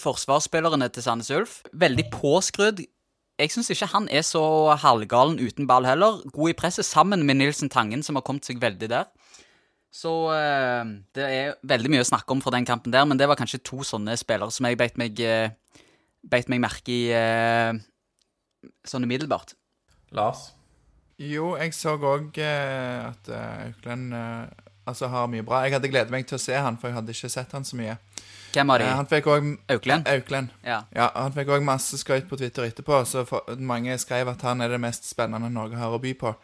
forsvarsspillerne 0.00 0.88
til 0.88 1.04
Sandnes 1.04 1.30
Ulf. 1.34 1.60
Veldig 1.72 2.08
påskrudd. 2.12 2.82
Jeg 3.40 3.50
syns 3.50 3.70
ikke 3.72 3.88
han 3.94 4.08
er 4.12 4.22
så 4.26 4.42
halvgalen 4.78 5.40
uten 5.40 5.66
ball 5.66 5.86
heller. 5.88 6.20
God 6.32 6.52
i 6.52 6.56
presset, 6.56 6.86
sammen 6.86 7.24
med 7.26 7.40
Nilsen 7.40 7.70
Tangen, 7.72 8.02
som 8.02 8.16
har 8.16 8.24
kommet 8.26 8.46
seg 8.46 8.60
veldig 8.62 8.88
der. 8.92 9.10
Så 9.92 10.12
uh, 10.32 10.84
det 11.12 11.24
er 11.26 11.56
veldig 11.68 11.90
mye 11.92 12.04
å 12.04 12.08
snakke 12.08 12.32
om 12.32 12.40
fra 12.40 12.54
den 12.54 12.68
kampen 12.68 12.94
der, 12.94 13.04
men 13.04 13.18
det 13.20 13.28
var 13.28 13.36
kanskje 13.36 13.60
to 13.60 13.82
sånne 13.84 14.16
spillere 14.16 14.52
som 14.54 14.64
jeg 14.68 14.78
beit 14.80 14.96
meg, 15.00 15.20
uh, 15.20 15.82
beit 16.24 16.48
meg 16.48 16.62
merke 16.64 16.94
i 16.94 17.02
uh, 17.12 17.76
sånn 18.88 19.04
umiddelbart. 19.04 19.52
Lars? 20.16 20.50
Jo, 21.20 21.52
jeg 21.60 21.74
så 21.76 21.98
òg 22.00 22.38
at 22.40 23.28
Auklend 23.30 24.14
altså, 24.88 25.06
har 25.12 25.28
mye 25.30 25.44
bra. 25.46 25.60
Jeg 25.62 25.76
hadde 25.76 25.90
gledet 25.92 26.14
meg 26.14 26.24
til 26.26 26.38
å 26.38 26.42
se 26.42 26.56
han, 26.56 26.78
for 26.80 26.88
jeg 26.88 26.96
hadde 26.96 27.14
ikke 27.14 27.30
sett 27.30 27.52
han 27.54 27.66
så 27.68 27.78
mye. 27.78 27.94
Hvem 28.52 28.72
av 28.74 28.80
de? 28.80 28.86
Eh, 28.86 28.96
han 28.98 29.08
fikk 29.10 29.28
også, 29.32 29.54
Auklend? 29.74 30.08
Auklend. 30.08 30.52
Ja. 30.66 30.82
ja. 30.94 31.08
Han 31.16 31.34
fikk 31.36 31.52
òg 31.56 31.64
masse 31.66 31.98
skryt 32.00 32.28
på 32.30 32.38
Twitter 32.40 32.68
etterpå, 32.68 33.02
så 33.08 33.24
for, 33.28 33.48
mange 33.58 33.96
skrev 34.00 34.30
at 34.32 34.44
han 34.46 34.64
er 34.64 34.74
det 34.74 34.80
mest 34.82 35.08
spennende 35.08 35.50
Norge 35.52 35.80
har 35.80 35.94
å 35.94 36.00
by 36.02 36.14
på. 36.20 36.34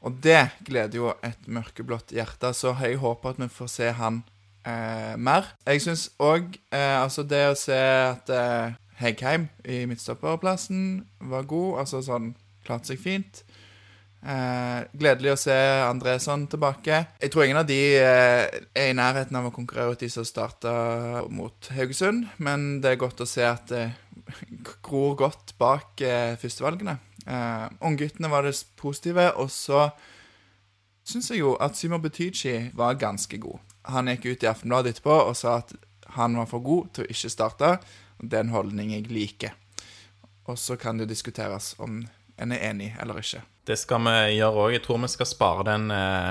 Og 0.00 0.20
det 0.24 0.46
gleder 0.64 0.96
jo 0.96 1.10
et 1.26 1.48
mørkeblått 1.50 2.14
hjerte, 2.16 2.54
så 2.56 2.72
jeg 2.80 3.00
håper 3.02 3.34
at 3.34 3.42
vi 3.42 3.50
får 3.52 3.72
se 3.72 3.90
han 3.98 4.22
eh, 4.64 5.16
mer. 5.20 5.50
Jeg 5.68 5.82
syns 5.84 6.08
òg 6.22 6.54
eh, 6.72 6.96
altså 6.96 7.26
det 7.28 7.42
å 7.50 7.58
se 7.58 7.76
at 7.76 8.32
eh, 8.32 8.78
Heggheim 9.00 9.48
i 9.64 9.84
midtstopperplassen 9.88 11.02
var 11.32 11.48
god, 11.48 11.82
altså 11.84 12.02
sånn 12.04 12.32
klarte 12.64 12.92
seg 12.92 13.00
fint. 13.00 13.42
Eh, 14.20 14.82
gledelig 15.00 15.32
å 15.32 15.38
se 15.40 15.54
Andresson 15.86 16.44
tilbake. 16.52 16.98
Jeg 17.22 17.32
tror 17.32 17.46
ingen 17.46 17.60
av 17.62 17.68
de 17.68 17.78
eh, 17.96 18.58
er 18.76 18.90
i 18.90 18.96
nærheten 18.96 19.38
av 19.38 19.48
å 19.48 19.52
konkurrere 19.54 19.94
ut 19.94 20.02
de 20.02 20.10
som 20.12 20.26
starta 20.28 21.24
mot 21.32 21.70
Haugesund, 21.72 22.26
men 22.36 22.82
det 22.84 22.92
er 22.92 23.00
godt 23.00 23.22
å 23.24 23.28
se 23.28 23.46
at 23.48 23.72
det 23.72 23.86
gror 24.84 25.16
godt 25.22 25.54
bak 25.60 26.04
eh, 26.04 26.36
førstevalgene. 26.40 26.98
Eh, 27.24 27.66
Ungguttene 27.88 28.28
var 28.32 28.44
det 28.44 28.58
positive, 28.76 29.30
og 29.40 29.48
så 29.54 29.86
syns 31.08 31.30
jeg 31.32 31.40
jo 31.40 31.54
at 31.56 31.78
Simo 31.78 31.98
Butichi 32.02 32.74
var 32.76 33.00
ganske 33.00 33.40
god. 33.40 33.56
Han 33.88 34.10
gikk 34.12 34.28
ut 34.28 34.44
i 34.44 34.50
Aftenbladet 34.50 34.94
etterpå 34.94 35.16
og 35.30 35.32
sa 35.38 35.62
at 35.62 35.72
han 36.18 36.36
var 36.36 36.48
for 36.50 36.60
god 36.64 36.92
til 36.92 37.06
å 37.06 37.12
ikke 37.14 37.32
starte. 37.32 37.72
Det 38.20 38.36
er 38.36 38.44
en 38.44 38.52
holdning 38.52 38.92
jeg 38.92 39.08
liker. 39.08 39.56
Og 40.50 40.58
så 40.60 40.76
kan 40.76 41.00
det 41.00 41.08
diskuteres 41.08 41.72
om 41.80 42.02
en 42.40 42.52
er 42.52 42.68
enig 42.68 42.92
eller 43.00 43.22
ikke. 43.22 43.40
Det 43.68 43.76
skal 43.76 44.00
vi 44.06 44.38
gjøre 44.38 44.64
òg. 44.64 44.74
Jeg 44.74 44.84
tror 44.86 45.02
vi 45.02 45.10
skal 45.12 45.28
spare 45.28 45.66
den 45.68 45.90
eh, 45.92 46.30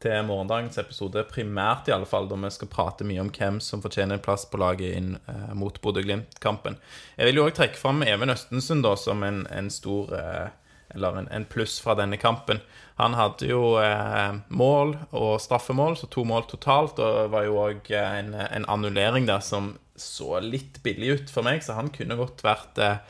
til 0.00 0.22
morgendagens 0.24 0.78
episode, 0.80 1.26
primært 1.28 1.90
i 1.90 1.92
alle 1.92 2.08
fall, 2.08 2.28
da 2.30 2.38
vi 2.40 2.50
skal 2.54 2.70
prate 2.72 3.04
mye 3.04 3.20
om 3.20 3.32
hvem 3.34 3.58
som 3.60 3.82
fortjener 3.84 4.16
en 4.16 4.24
plass 4.24 4.46
på 4.48 4.60
laget 4.60 4.96
inn 4.96 5.10
eh, 5.20 5.50
mot 5.58 5.76
Bodø-Glimt-kampen. 5.84 6.78
Jeg 7.18 7.28
vil 7.28 7.40
jo 7.40 7.44
òg 7.48 7.58
trekke 7.58 7.80
fram 7.80 8.00
Even 8.06 8.32
Østensen 8.32 8.80
da, 8.86 8.94
som 8.96 9.26
en, 9.26 9.44
en 9.52 9.68
stor 9.72 10.14
eh, 10.16 10.48
eller 10.94 11.20
en, 11.20 11.28
en, 11.28 11.44
pluss 11.46 11.76
fra 11.84 11.94
denne 11.98 12.16
kampen. 12.18 12.62
Han 12.98 13.14
hadde 13.14 13.52
jo 13.52 13.76
eh, 13.82 14.40
mål 14.48 14.96
og 15.12 15.36
straffemål, 15.44 16.00
så 16.00 16.08
to 16.10 16.24
mål 16.26 16.48
totalt. 16.50 16.98
Og 16.98 17.20
det 17.20 17.30
var 17.36 17.46
jo 17.46 17.60
òg 17.60 17.92
en, 18.00 18.34
en, 18.40 18.66
annullering 18.72 19.28
der 19.28 19.44
som 19.44 19.74
så 20.00 20.40
litt 20.40 20.80
billig 20.82 21.12
ut 21.12 21.32
for 21.32 21.46
meg, 21.46 21.60
så 21.62 21.76
han 21.76 21.92
kunne 21.92 22.18
godt 22.18 22.42
vært 22.46 22.80
eh, 22.80 23.00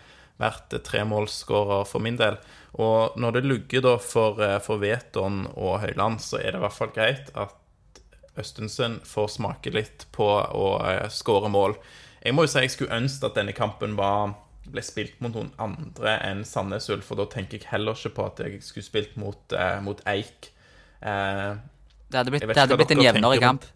vært 0.41 0.75
tremålsskårer 0.87 1.87
for 1.89 2.03
min 2.03 2.19
del. 2.21 2.39
Og 2.81 3.17
når 3.21 3.37
det 3.37 3.47
lugger 3.47 3.85
da 3.85 3.95
for, 4.01 4.41
eh, 4.45 4.59
for 4.65 4.81
Veton 4.83 5.43
og 5.55 5.81
Høyland, 5.85 6.21
så 6.25 6.39
er 6.41 6.53
det 6.53 6.61
i 6.61 6.65
hvert 6.65 6.77
fall 6.77 6.93
greit 6.95 7.33
at 7.35 7.57
Østensen 8.41 9.01
får 9.05 9.33
smake 9.37 9.73
litt 9.75 10.07
på 10.15 10.25
å 10.25 10.69
uh, 10.81 11.09
skåre 11.13 11.51
mål. 11.51 11.75
Jeg 12.23 12.33
må 12.33 12.47
jo 12.47 12.53
si 12.53 12.63
jeg 12.63 12.73
skulle 12.73 12.97
ønske 12.97 13.27
at 13.27 13.37
denne 13.37 13.53
kampen 13.57 13.97
var, 13.99 14.37
ble 14.71 14.85
spilt 14.87 15.19
mot 15.21 15.35
noen 15.35 15.51
andre 15.61 16.15
enn 16.25 16.45
Sandnes 16.47 16.87
Ulf, 16.95 17.09
for 17.11 17.21
da 17.21 17.27
tenker 17.29 17.59
jeg 17.59 17.69
heller 17.73 17.99
ikke 17.99 18.15
på 18.17 18.29
at 18.31 18.41
jeg 18.45 18.63
skulle 18.65 18.87
spilt 18.87 19.19
mot, 19.21 19.43
uh, 19.53 19.83
mot 19.85 20.01
Eik. 20.09 20.53
Uh, 21.03 21.59
det 22.09 22.23
hadde 22.23 22.33
blitt, 22.33 22.47
det 22.47 22.63
hadde 22.63 22.79
blitt 22.81 22.95
en 22.95 23.05
jevnere 23.05 23.43
kamp. 23.43 23.67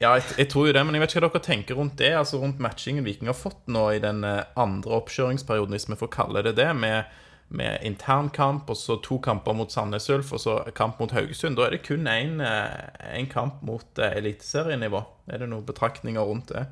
Ja, 0.00 0.14
jeg, 0.16 0.24
jeg, 0.38 0.48
tror 0.48 0.70
jo 0.70 0.72
det, 0.72 0.82
men 0.86 0.96
jeg 0.96 1.02
vet 1.02 1.12
ikke 1.12 1.20
hva 1.26 1.28
dere 1.28 1.44
tenker 1.44 1.76
rundt 1.76 1.98
det. 2.00 2.14
Altså 2.16 2.38
rundt 2.40 2.60
matchingen 2.62 3.04
Viking 3.04 3.28
har 3.28 3.36
fått 3.36 3.66
nå 3.68 3.82
i 3.92 4.00
den 4.00 4.24
eh, 4.24 4.46
andre 4.60 4.96
oppkjøringsperioden, 4.96 5.76
hvis 5.76 5.90
vi 5.90 5.98
får 6.00 6.10
kalle 6.14 6.42
det 6.46 6.54
det, 6.56 6.70
med, 6.78 7.10
med 7.50 7.82
internkamp, 7.82 8.70
og 8.70 8.76
så 8.78 8.96
to 9.02 9.18
kamper 9.18 9.56
mot 9.58 9.72
Sandnes 9.72 10.06
Ulf, 10.10 10.32
og 10.32 10.40
så 10.40 10.56
kamp 10.74 11.00
mot 11.02 11.10
Haugesund. 11.10 11.58
Da 11.58 11.66
er 11.66 11.74
det 11.74 11.82
kun 11.86 12.06
én 12.06 12.38
eh, 12.44 13.26
kamp 13.30 13.62
mot 13.66 13.98
eh, 13.98 14.16
eliteserienivå. 14.20 15.02
Er 15.26 15.42
det 15.42 15.50
noen 15.50 15.66
betraktninger 15.66 16.22
rundt 16.22 16.52
det? 16.54 16.66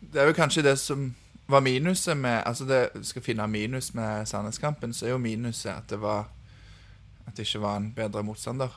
Det 0.00 0.20
er 0.20 0.28
jo 0.28 0.36
kanskje 0.36 0.66
det 0.66 0.76
som 0.78 1.14
var 1.46 1.60
minuset 1.60 2.16
med 2.16 2.42
Altså, 2.46 2.64
det 2.64 3.06
skal 3.06 3.22
finne 3.22 3.46
minus 3.48 3.94
med 3.94 4.28
Sandnes-kampen, 4.28 4.94
så 4.94 5.06
er 5.06 5.14
jo 5.16 5.18
minuset 5.18 5.72
at 5.72 5.88
det 5.90 6.00
var 6.00 6.28
At 7.26 7.36
det 7.36 7.46
ikke 7.48 7.62
var 7.64 7.76
en 7.76 7.92
bedre 7.96 8.22
motstander. 8.22 8.68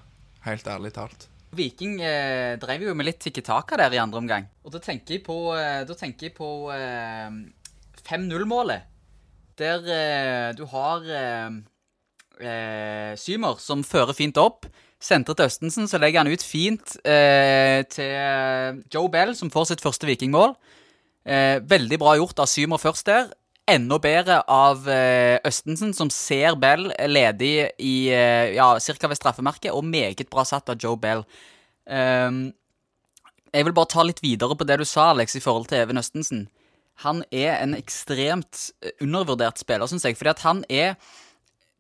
Helt 0.45 0.67
ærlig 0.67 0.93
talt. 0.95 1.27
Viking 1.51 2.01
eh, 2.01 2.55
drev 2.59 2.85
jo 2.87 2.93
med 2.95 3.07
litt 3.07 3.19
tikki 3.19 3.41
taka 3.43 3.75
der 3.79 3.95
i 3.95 3.99
andre 3.99 4.19
omgang. 4.19 4.47
Og 4.63 4.71
da 4.71 4.79
tenker 4.79 5.17
jeg 5.17 5.23
på, 5.25 5.35
eh, 5.55 5.83
da 5.87 5.95
tenker 5.95 6.29
jeg 6.29 6.35
på 6.37 6.71
eh, 6.71 7.27
5-0-målet. 8.07 8.96
Der 9.57 9.87
eh, 9.89 10.49
du 10.57 10.65
har 10.69 11.05
eh, 11.09 11.49
eh, 12.41 13.13
Symer 13.17 13.57
som 13.61 13.83
fører 13.85 14.13
fint 14.17 14.37
opp. 14.37 14.67
Sentrer 15.01 15.37
til 15.37 15.45
Østensen, 15.45 15.85
så 15.89 15.99
legger 16.01 16.23
han 16.23 16.31
ut 16.33 16.41
fint 16.41 16.95
eh, 17.05 17.83
til 17.89 18.81
Joe 18.93 19.09
Bell, 19.13 19.35
som 19.37 19.51
får 19.53 19.69
sitt 19.71 19.83
første 19.83 20.09
vikingmål. 20.09 20.55
Eh, 21.27 21.57
veldig 21.61 21.99
bra 22.01 22.15
gjort 22.17 22.41
av 22.41 22.49
Symer 22.49 22.81
først 22.81 23.09
der. 23.09 23.29
Enda 23.67 23.97
bedre 23.99 24.39
av 24.47 24.87
eh, 24.89 25.37
Østensen, 25.45 25.91
som 25.93 26.09
ser 26.13 26.55
Bell 26.57 26.87
ledig 27.09 27.67
i 27.83 27.95
eh, 28.15 28.55
ja, 28.55 28.71
ca. 28.79 29.09
ved 29.11 29.19
straffemerket, 29.19 29.73
og 29.73 29.85
meget 29.85 30.29
bra 30.31 30.45
satt 30.47 30.71
av 30.71 30.79
Joe 30.81 30.97
Bell. 30.97 31.25
Um, 31.87 32.47
jeg 33.53 33.65
vil 33.67 33.75
bare 33.75 33.89
ta 33.91 34.03
litt 34.03 34.23
videre 34.23 34.55
på 34.57 34.65
det 34.67 34.79
du 34.79 34.85
sa, 34.87 35.11
Alex, 35.11 35.35
i 35.37 35.43
forhold 35.43 35.69
til 35.69 35.81
Even 35.83 35.99
Østensen. 35.99 36.47
Han 37.05 37.23
er 37.31 37.59
en 37.61 37.75
ekstremt 37.77 38.69
eh, 38.83 38.95
undervurdert 39.05 39.61
spiller, 39.61 39.89
syns 39.89 40.07
jeg, 40.07 40.17
fordi 40.19 40.33
at 40.33 40.45
han 40.47 40.63
er 40.69 40.95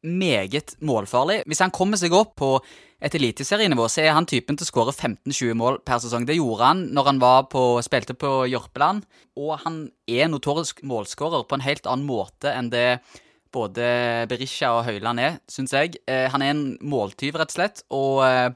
meget 0.07 0.75
målfarlig. 0.85 1.41
Hvis 1.49 1.63
han 1.63 1.73
kommer 1.73 1.99
seg 1.99 2.13
opp 2.15 2.35
på 2.37 2.51
et 3.03 3.13
eliteserienivå, 3.13 3.85
så 3.89 4.01
er 4.01 4.15
han 4.17 4.25
typen 4.29 4.57
til 4.57 4.65
å 4.65 4.69
skåre 4.71 4.93
15-20 4.93 5.57
mål 5.57 5.79
per 5.85 6.01
sesong. 6.01 6.25
Det 6.25 6.37
gjorde 6.37 6.69
han 6.69 6.83
når 6.95 7.11
han 7.11 7.21
på, 7.51 7.63
spilte 7.85 8.15
på 8.17 8.31
Jørpeland, 8.49 9.05
og 9.37 9.57
han 9.65 9.83
er 10.09 10.29
notorisk 10.31 10.81
målskårer 10.87 11.45
på 11.45 11.57
en 11.57 11.65
helt 11.65 11.89
annen 11.89 12.09
måte 12.09 12.53
enn 12.53 12.71
det 12.73 12.87
både 13.53 14.25
Berisha 14.29 14.73
og 14.75 14.85
Høyland 14.87 15.21
er, 15.23 15.37
syns 15.49 15.73
jeg. 15.73 15.97
Eh, 16.09 16.25
han 16.31 16.43
er 16.43 16.53
en 16.53 16.65
måltyv, 16.81 17.37
rett 17.37 17.53
og 17.53 17.57
slett, 17.57 17.83
og 17.93 18.21
eh, 18.25 18.49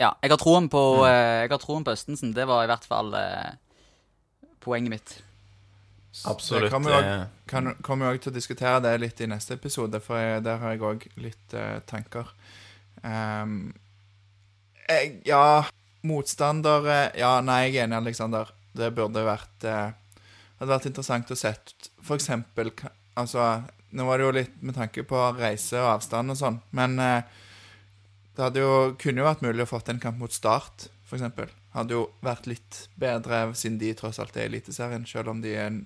ja, 0.00 0.14
jeg 0.22 0.32
har 0.32 0.40
troen 0.40 0.70
på, 0.72 0.82
mm. 1.02 1.04
eh, 1.10 1.42
jeg 1.44 1.52
har 1.54 1.62
troen 1.62 1.86
på 1.86 1.94
Østensen. 1.94 2.34
Det 2.36 2.46
var 2.50 2.64
i 2.64 2.70
hvert 2.70 2.88
fall 2.88 3.14
poenget 4.64 4.94
mitt. 4.94 5.16
Absolutt. 6.30 6.70
Det 6.70 6.70
kommer 7.82 8.04
vi 8.04 8.10
òg 8.12 8.20
til 8.22 8.32
å 8.32 8.34
diskutere 8.34 8.82
det 8.84 8.94
litt 9.02 9.20
i 9.24 9.28
neste 9.30 9.56
episode, 9.58 9.98
for 10.04 10.20
jeg, 10.20 10.44
der 10.46 10.60
har 10.62 10.74
jeg 10.74 10.84
òg 10.86 11.06
litt 11.20 11.56
uh, 11.58 11.80
tanker. 11.88 12.30
Um, 13.02 13.74
jeg, 14.88 15.18
ja 15.28 15.64
Motstandere 16.04 17.10
Ja, 17.18 17.38
nei, 17.44 17.66
jeg 17.66 17.76
er 17.76 17.86
enig, 17.88 17.98
Aleksander. 17.98 18.52
Det 18.76 18.90
burde 18.96 19.24
vært 19.26 19.66
uh, 19.68 19.92
hadde 20.60 20.70
vært 20.70 20.88
interessant 20.88 21.32
å 21.32 21.36
se 21.36 21.52
for 22.04 22.16
eksempel 22.16 22.70
Altså, 23.18 23.42
nå 23.94 24.06
var 24.08 24.18
det 24.18 24.26
jo 24.26 24.34
litt 24.34 24.54
med 24.64 24.78
tanke 24.78 25.04
på 25.06 25.20
reise 25.36 25.78
og 25.82 25.98
avstand 25.98 26.34
og 26.34 26.38
sånn, 26.38 26.56
men 26.74 26.96
uh, 26.98 27.20
det 28.34 28.42
hadde 28.42 28.64
jo, 28.64 28.72
kunne 28.98 29.22
jo 29.22 29.28
vært 29.28 29.44
mulig 29.44 29.62
å 29.62 29.70
fått 29.70 29.92
en 29.92 30.00
kamp 30.02 30.18
mot 30.18 30.32
Start, 30.34 30.88
eksempel. 31.14 31.50
Hadde 31.74 31.94
jo 31.94 32.08
vært 32.24 32.48
litt 32.50 32.80
bedre, 32.98 33.46
siden 33.54 33.78
de 33.78 33.92
tross 33.94 34.18
alt 34.22 34.34
er 34.34 34.48
Eliteserien, 34.48 35.06
selv 35.06 35.30
om 35.30 35.42
de 35.44 35.52
er 35.54 35.68
en 35.68 35.84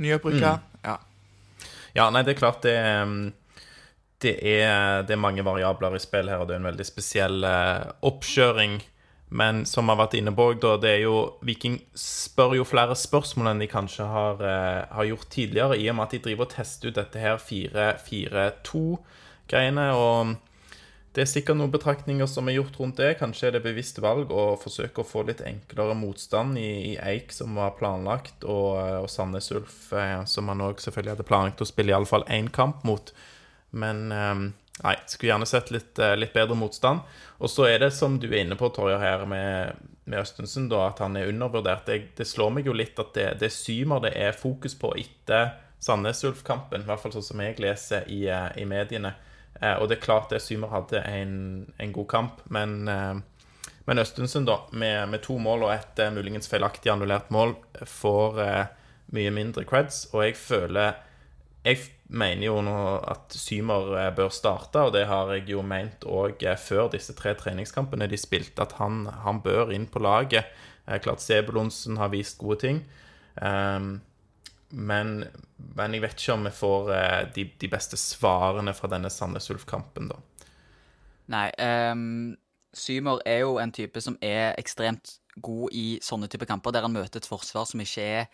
nyopprykka. 0.00 0.52
Mm. 0.56 0.60
Ja. 0.84 0.98
ja, 1.94 2.10
nei, 2.10 2.22
det 2.24 2.32
er 2.34 2.38
klart 2.40 2.62
det 2.64 2.76
um, 3.02 3.32
det 4.20 4.36
er, 4.44 5.02
det 5.08 5.14
er, 5.14 5.20
mange 5.20 5.44
variabler 5.44 5.94
i 5.96 5.98
spill 6.02 6.28
her, 6.28 6.38
og 6.42 6.48
det 6.48 6.54
er 6.54 6.58
en 6.60 6.68
veldig 6.68 6.84
spesiell 6.84 7.44
uh, 7.46 7.90
oppkjøring. 8.04 8.82
Men 9.30 9.66
som 9.68 9.84
vi 9.86 9.90
har 9.94 10.02
vært 10.02 10.14
inne 10.18 10.32
på, 10.36 10.52
da, 10.60 10.76
det 10.82 10.90
er 10.90 11.02
jo 11.04 11.16
Viking 11.46 11.76
spør 11.96 12.54
jo 12.58 12.64
flere 12.66 12.94
spørsmål 12.98 13.46
enn 13.52 13.62
de 13.62 13.68
kanskje 13.70 14.04
har, 14.10 14.34
uh, 14.42 14.80
har 14.92 15.04
gjort 15.08 15.30
tidligere, 15.32 15.78
i 15.78 15.88
og 15.88 15.94
med 15.96 16.04
at 16.04 16.12
de 16.16 16.24
driver 16.26 16.44
og 16.48 16.52
tester 16.52 16.88
ut 16.90 16.98
dette 16.98 17.18
her 17.22 17.36
4-4-2-greiene. 17.40 19.86
Og 19.96 20.16
det 21.10 21.24
er 21.24 21.26
sikkert 21.26 21.58
noen 21.58 21.72
betraktninger 21.74 22.28
som 22.30 22.46
er 22.46 22.54
gjort 22.54 22.76
rundt 22.78 23.00
det. 23.00 23.16
Kanskje 23.18 23.48
er 23.48 23.56
det 23.56 23.64
bevisst 23.64 23.98
valg 24.02 24.30
å 24.30 24.54
forsøke 24.60 25.02
å 25.02 25.08
få 25.08 25.24
litt 25.26 25.42
enklere 25.42 25.96
motstand 25.98 26.58
i, 26.60 26.92
i 26.92 26.96
Eik, 27.02 27.34
som 27.34 27.58
var 27.58 27.74
planlagt, 27.80 28.44
og, 28.46 28.78
og 29.02 29.08
Sandnes 29.10 29.50
Ulf, 29.50 29.88
eh, 29.90 30.20
som 30.30 30.52
han 30.52 30.62
òg 30.62 30.78
selvfølgelig 30.82 31.16
hadde 31.16 31.26
planlagt 31.26 31.64
å 31.64 31.66
spille 31.66 31.90
iallfall 31.90 32.26
én 32.30 32.50
kamp 32.54 32.84
mot. 32.86 33.10
Men 33.74 34.04
eh, 34.14 34.44
nei, 34.84 34.94
skulle 35.10 35.32
gjerne 35.32 35.48
sett 35.50 35.72
litt, 35.74 35.98
eh, 35.98 36.14
litt, 36.14 36.30
bedre 36.36 36.54
motstand. 36.58 37.02
Og 37.42 37.50
så 37.50 37.66
er 37.72 37.82
det, 37.82 37.90
som 37.96 38.20
du 38.22 38.28
er 38.30 38.44
inne 38.44 38.58
på, 38.60 38.70
Torjer, 38.76 39.02
her 39.02 39.24
med, 39.26 39.80
med 40.06 40.22
Østensen, 40.22 40.68
da, 40.70 40.84
at 40.92 41.02
han 41.02 41.18
er 41.18 41.32
undervurdert. 41.32 41.88
Det, 41.88 42.12
det 42.20 42.28
slår 42.28 42.54
meg 42.54 42.70
jo 42.70 42.76
litt 42.76 43.02
at 43.02 43.10
det, 43.18 43.32
det 43.42 43.50
Symer 43.54 44.04
det 44.06 44.14
er 44.14 44.38
fokus 44.38 44.78
på 44.78 44.92
etter 45.00 45.56
Sandnes 45.82 46.22
Ulf-kampen, 46.28 46.84
i 46.84 46.86
hvert 46.86 47.02
fall 47.02 47.16
sånn 47.16 47.26
som 47.32 47.42
jeg 47.42 47.58
leser 47.58 48.06
i, 48.12 48.22
eh, 48.30 48.46
i 48.62 48.68
mediene. 48.68 49.16
Eh, 49.58 49.76
og 49.76 49.88
det 49.88 49.98
er 49.98 50.04
klart 50.04 50.30
det 50.30 50.42
Symer 50.44 50.72
hadde 50.74 51.02
en, 51.08 51.34
en 51.80 51.92
god 51.96 52.08
kamp, 52.12 52.42
men, 52.48 52.78
men 52.86 54.02
Østensen, 54.02 54.46
da, 54.48 54.60
med, 54.72 55.08
med, 55.10 55.22
to 55.26 55.38
mål 55.42 55.66
og 55.68 55.74
et 55.74 56.02
muligens 56.14 56.48
feilaktig 56.48 56.92
annullert 56.92 57.32
mål, 57.34 57.56
får 57.88 58.40
mye 59.10 59.30
mindre 59.34 59.66
creds, 59.66 60.04
og 60.14 60.24
jeg 60.28 60.36
føler 60.38 60.98
jeg 61.64 61.80
mener 62.08 62.46
jo 62.46 62.60
nå 62.64 62.76
at 63.12 63.34
Symer 63.36 63.94
eh, 64.00 64.10
bør 64.16 64.30
starte, 64.32 64.86
og 64.86 64.94
det 64.96 65.06
har 65.10 65.30
jeg 65.34 65.50
jo 65.52 65.62
ment 65.66 66.06
òg 66.08 66.42
eh, 66.46 66.58
før 66.58 66.90
disse 66.94 67.14
tre 67.18 67.34
treningskampene 67.38 68.08
de 68.10 68.18
spilte, 68.20 68.64
at 68.64 68.76
han, 68.80 69.04
han 69.24 69.42
bør 69.44 69.74
inn 69.76 69.86
på 69.90 70.02
laget. 70.02 70.48
Eh, 70.86 70.98
klart 71.04 71.22
Sebulonsen 71.22 72.00
har 72.00 72.12
vist 72.14 72.40
gode 72.40 72.60
ting. 72.64 72.80
Um, 73.40 74.00
men, 74.70 75.24
men, 75.76 75.94
jeg 75.94 76.04
vet 76.04 76.20
ikke 76.20 76.36
om 76.36 76.46
vi 76.46 76.52
får 76.54 76.92
de, 77.34 77.46
de 77.60 77.70
beste 77.72 77.98
svarene 78.00 78.74
fra 78.76 78.90
denne 78.92 79.10
Sandnes 79.12 79.50
Ulf-kampen, 79.52 80.10
da. 80.12 80.20
Nei. 81.30 81.48
Um, 81.58 82.36
Symer 82.74 83.18
er 83.26 83.42
jo 83.42 83.56
en 83.58 83.72
type 83.74 84.00
som 84.02 84.16
er 84.22 84.54
ekstremt 84.58 85.16
god 85.42 85.74
i 85.74 85.98
sånne 86.02 86.28
type 86.30 86.46
kamper, 86.46 86.74
der 86.74 86.86
han 86.86 86.94
møter 86.94 87.20
et 87.20 87.28
forsvar 87.28 87.66
som 87.66 87.82
ikke 87.82 88.04
er 88.04 88.24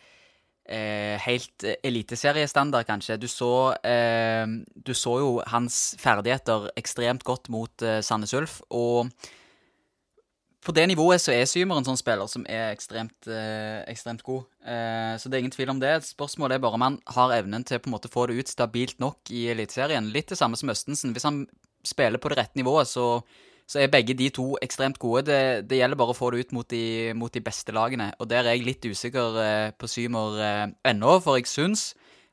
eh, 0.68 1.16
helt 1.24 1.64
eh, 1.64 1.78
eliteseriestandard, 1.86 2.86
kanskje. 2.88 3.18
Du 3.20 3.28
så, 3.30 3.76
eh, 3.86 4.44
du 4.76 4.92
så 4.94 5.16
jo 5.22 5.30
hans 5.52 5.96
ferdigheter 6.00 6.70
ekstremt 6.76 7.24
godt 7.24 7.50
mot 7.52 7.82
eh, 7.82 8.00
Sandnes 8.04 8.34
Ulf. 8.36 8.60
Og 8.70 9.10
på 10.66 10.74
det 10.74 10.88
nivået 10.90 11.22
så 11.22 11.30
er 11.30 11.46
Symer 11.46 11.78
en 11.78 11.86
sånn 11.86 11.98
spiller 12.00 12.26
som 12.30 12.42
er 12.50 12.72
ekstremt, 12.74 13.28
eh, 13.30 13.84
ekstremt 13.86 14.24
god. 14.26 14.48
Eh, 14.66 15.14
så 15.20 15.30
det 15.30 15.38
er 15.38 15.44
ingen 15.44 15.54
tvil 15.54 15.70
om 15.70 15.80
det. 15.82 15.94
Spørsmålet 16.08 16.56
er 16.56 16.64
bare 16.64 16.78
om 16.78 16.82
han 16.82 16.98
har 17.14 17.36
evnen 17.38 17.64
til 17.64 17.78
på 17.78 17.90
en 17.90 17.94
måte 17.94 18.10
få 18.10 18.26
det 18.26 18.40
ut 18.40 18.50
stabilt 18.50 18.98
nok 19.02 19.30
i 19.30 19.46
Eliteserien. 19.52 20.10
Litt 20.10 20.34
det 20.34 20.38
samme 20.40 20.58
som 20.58 20.72
Østensen. 20.74 21.14
Hvis 21.14 21.28
han 21.28 21.44
spiller 21.86 22.18
på 22.18 22.32
det 22.32 22.40
rette 22.40 22.58
nivået, 22.58 22.90
så 22.90 23.22
så 23.66 23.80
er 23.82 23.90
begge 23.90 24.14
de 24.14 24.28
to 24.30 24.54
ekstremt 24.62 24.98
gode. 25.02 25.24
Det, 25.26 25.66
det, 25.66 25.80
gjelder 25.80 25.98
bare 25.98 26.14
å 26.14 26.16
få 26.16 26.30
det 26.30 26.46
ut 26.46 26.52
mot 26.54 26.68
de, 26.70 27.12
mot 27.18 27.32
de 27.34 27.42
beste 27.42 27.74
lagene. 27.74 28.12
Og 28.22 28.28
der 28.30 28.46
er 28.46 28.54
jeg 28.54 28.66
litt 28.66 28.86
usikker 28.86 29.38
eh, 29.42 29.70
på 29.74 29.90
Symer 29.90 30.38
eh, 30.38 30.66
ennå, 30.92 31.16
for 31.24 31.40
jeg 31.40 31.50
syns 31.50 31.88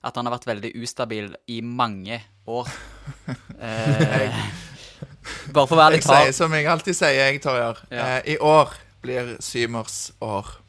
at 0.06 0.20
han 0.20 0.28
har 0.28 0.36
vært 0.36 0.50
veldig 0.52 0.74
ustabil 0.84 1.32
i 1.50 1.62
mange 1.66 2.20
år. 2.46 2.70
eh, 3.58 4.73
bare 5.56 5.68
for 5.70 5.78
å 5.78 5.82
være 5.84 5.98
litt 5.98 6.10
hard. 6.10 6.34
Som 6.36 6.56
jeg 6.58 6.68
alltid 6.70 6.98
sier, 6.98 7.20
jeg, 7.20 7.44
Torjar. 7.44 7.80
Ja. 7.90 8.10
Eh, 8.18 8.36
I 8.36 8.38
år 8.42 8.76
blir 9.04 9.36
Symers 9.44 10.12
år. 10.24 10.60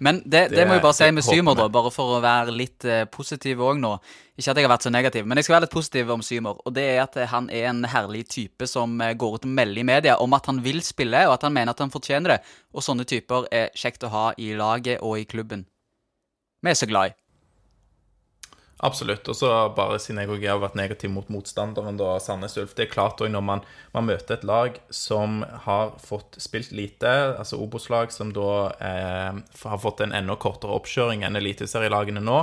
Men 0.00 0.22
det, 0.24 0.48
det, 0.48 0.56
det 0.56 0.64
må 0.64 0.78
jeg 0.78 0.82
bare 0.82 0.96
si 0.96 1.06
med 1.12 1.24
Symer, 1.26 1.58
da, 1.58 1.66
bare 1.68 1.90
for 1.92 2.16
å 2.16 2.20
være 2.24 2.54
litt 2.56 2.86
eh, 2.88 3.02
positiv 3.12 3.60
òg 3.60 3.76
nå. 3.82 3.92
Ikke 4.40 4.54
at 4.54 4.56
jeg 4.56 4.64
har 4.64 4.72
vært 4.72 4.86
så 4.86 4.92
negativ, 4.94 5.26
men 5.28 5.36
jeg 5.36 5.44
skal 5.44 5.58
være 5.58 5.66
litt 5.66 5.74
positiv 5.74 6.12
om 6.14 6.22
Symer. 6.24 6.62
Og 6.64 6.72
det 6.72 6.86
er 6.94 7.02
at 7.02 7.18
han 7.28 7.50
er 7.52 7.66
en 7.68 7.82
herlig 7.84 8.22
type 8.32 8.64
som 8.70 8.94
uh, 8.96 9.10
går 9.12 9.36
ut 9.36 9.44
og 9.44 9.52
melder 9.58 9.82
i 9.82 9.84
media 9.84 10.16
om 10.24 10.32
at 10.32 10.48
han 10.48 10.62
vil 10.64 10.80
spille, 10.86 11.26
og 11.28 11.34
at 11.36 11.44
han 11.44 11.52
mener 11.52 11.76
at 11.76 11.84
han 11.84 11.92
fortjener 11.92 12.32
det. 12.32 12.38
Og 12.72 12.86
sånne 12.86 13.04
typer 13.04 13.44
er 13.52 13.68
kjekt 13.76 14.08
å 14.08 14.12
ha 14.14 14.24
i 14.40 14.54
laget 14.56 15.04
og 15.04 15.20
i 15.20 15.28
klubben. 15.28 15.66
Vi 16.64 16.72
er 16.72 16.80
så 16.80 16.88
glad 16.88 17.12
i. 17.12 17.19
Absolutt. 18.82 19.28
Og 19.28 19.36
så 19.36 19.48
bare 19.76 19.98
siden 20.00 20.22
jeg 20.22 20.48
har 20.48 20.60
vært 20.62 20.76
negativ 20.78 21.10
mot 21.12 21.28
motstanderen, 21.28 21.98
da, 22.00 22.14
Sandnes 22.22 22.56
Ulf 22.56 22.72
Det 22.76 22.86
er 22.86 22.92
klart 22.92 23.20
òg 23.20 23.28
når 23.32 23.42
man, 23.44 23.64
man, 23.92 24.06
møter 24.08 24.38
et 24.38 24.46
lag 24.48 24.78
som 24.88 25.42
har 25.66 25.92
fått 26.00 26.38
spilt 26.40 26.72
lite, 26.72 27.10
altså 27.36 27.60
Obos-lag 27.60 28.12
som 28.14 28.32
da 28.32 28.52
eh, 28.80 29.40
har 29.64 29.82
fått 29.82 30.00
en 30.00 30.14
enda 30.16 30.38
kortere 30.40 30.72
oppkjøring 30.78 31.26
enn 31.26 31.36
eliteserielagene 31.36 32.22
nå. 32.24 32.38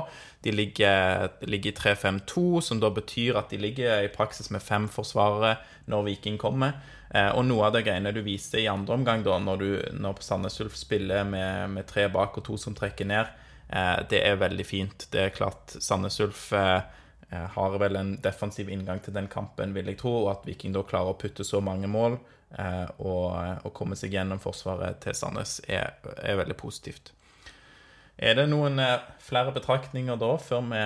De 0.46 0.54
ligger, 0.54 1.34
i 1.42 1.74
3-5-2, 1.74 2.46
som 2.62 2.84
da 2.84 2.94
betyr 2.94 3.42
at 3.42 3.50
de 3.50 3.58
ligger 3.58 4.06
i 4.06 4.14
praksis 4.14 4.52
med 4.54 4.62
fem 4.62 4.86
forsvarere 4.94 5.56
når 5.90 6.06
Viking 6.12 6.38
kommer. 6.38 6.78
Eh, 7.10 7.32
og 7.34 7.48
noe 7.50 7.66
av 7.66 7.74
det 7.74 7.82
greiene 7.90 8.14
du 8.14 8.22
viste 8.22 8.62
i 8.62 8.70
andre 8.70 8.94
omgang, 9.00 9.26
da, 9.26 9.42
når, 9.42 9.66
du, 9.66 9.98
når 9.98 10.22
Sandnes 10.22 10.62
Ulf 10.62 10.78
spiller 10.78 11.26
med, 11.26 11.74
med 11.74 11.90
tre 11.90 12.06
bak 12.14 12.38
og 12.38 12.46
to 12.46 12.62
som 12.62 12.78
trekker 12.78 13.10
ned 13.10 13.34
det 13.68 14.22
er 14.24 14.40
veldig 14.40 14.66
fint. 14.66 15.08
Det 15.12 15.26
er 15.26 15.36
klart 15.36 15.76
Sandnes 15.84 16.20
Ulf 16.24 16.52
eh, 16.56 16.80
eh, 17.30 17.48
har 17.56 17.78
vel 17.82 18.00
en 18.00 18.16
defensiv 18.24 18.72
inngang 18.72 19.02
til 19.04 19.16
den 19.18 19.28
kampen, 19.32 19.76
vil 19.76 19.92
jeg 19.92 20.00
tro, 20.00 20.14
og 20.24 20.32
at 20.36 20.48
Viking 20.48 20.76
da 20.76 20.86
klarer 20.88 21.12
å 21.12 21.20
putte 21.20 21.46
så 21.48 21.62
mange 21.64 21.90
mål 21.92 22.20
og, 22.48 23.34
og 23.68 23.74
komme 23.76 23.98
seg 24.00 24.14
gjennom 24.16 24.40
forsvaret 24.40 25.02
til 25.04 25.12
Sandnes, 25.20 25.58
er, 25.68 25.98
er, 26.16 26.38
veldig 26.40 26.56
positivt. 26.56 27.10
Er 28.16 28.38
det 28.40 28.46
noen 28.48 28.80
flere 29.20 29.52
betraktninger 29.52 30.16
da, 30.16 30.30
før 30.40 30.64
vi 30.70 30.80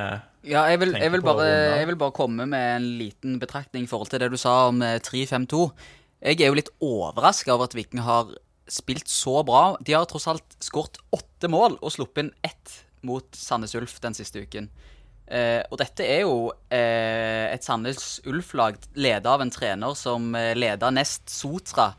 ja, 0.50 0.63
jeg 0.74 0.80
vil, 0.82 0.96
jeg, 0.98 1.12
vil 1.13 1.22
bare, 1.22 1.46
jeg 1.78 1.86
vil, 1.91 2.00
bare, 2.02 2.15
komme 2.17 2.48
med 2.50 2.65
en 2.80 2.88
liten 2.98 3.38
betraktning 3.38 3.86
i 3.86 3.91
forhold 3.91 4.10
til 4.10 4.24
det 4.24 4.32
du 4.34 4.39
sa 4.41 4.56
om 4.72 4.82
3-5-2. 4.82 5.62
Jeg 6.17 6.41
er 6.41 6.50
jo 6.50 6.58
litt 6.58 6.74
overraska 6.82 7.54
over 7.54 7.70
at 7.70 7.78
Viking 7.78 8.02
har 8.10 8.34
spilt 8.72 9.10
så 9.12 9.42
bra. 9.48 9.76
De 9.84 9.96
har 9.96 10.08
tross 10.10 10.30
alt 10.32 10.56
skåret 10.64 11.00
åtte 11.14 11.50
mål 11.52 11.78
og 11.82 11.94
sluppet 11.94 12.26
inn 12.26 12.34
ett 12.46 12.78
mot 13.08 13.28
Sandnes 13.36 13.76
Ulf 13.76 13.98
den 14.04 14.16
siste 14.18 14.44
uken. 14.46 14.70
Eh, 15.32 15.62
og 15.72 15.80
dette 15.80 16.06
er 16.06 16.26
jo 16.26 16.52
eh, 16.74 17.48
et 17.54 17.64
Sandnes 17.64 18.20
Ulf-lag 18.28 18.80
ledet 19.00 19.30
av 19.32 19.44
en 19.44 19.54
trener 19.54 19.96
som 19.96 20.34
eh, 20.36 20.52
leda 20.58 20.90
Nest 20.92 21.32
Sotra 21.32 21.94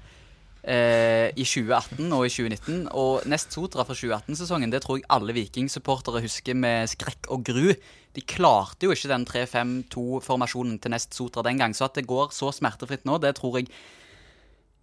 eh, 0.62 1.30
i 1.32 1.46
2018 1.46 2.12
og 2.12 2.26
i 2.26 2.32
2019. 2.32 2.82
Og 2.92 3.24
Nest 3.30 3.56
Sotra 3.56 3.86
fra 3.88 3.96
2018-sesongen 3.96 4.74
det 4.74 4.82
tror 4.84 5.00
jeg 5.00 5.08
alle 5.12 5.36
Viking-supportere 5.36 6.22
husker 6.24 6.58
med 6.58 6.92
skrekk 6.92 7.30
og 7.32 7.44
gru. 7.48 7.72
De 8.12 8.26
klarte 8.28 8.84
jo 8.86 8.92
ikke 8.92 9.10
den 9.14 9.26
3-5-2-formasjonen 9.28 10.76
til 10.82 10.92
Nest 10.92 11.16
Sotra 11.16 11.44
den 11.46 11.60
gang. 11.62 11.76
Så 11.76 11.88
at 11.88 11.96
det 11.96 12.08
går 12.10 12.34
så 12.36 12.52
smertefritt 12.52 13.08
nå, 13.08 13.16
det 13.22 13.36
tror 13.40 13.62
jeg 13.62 13.72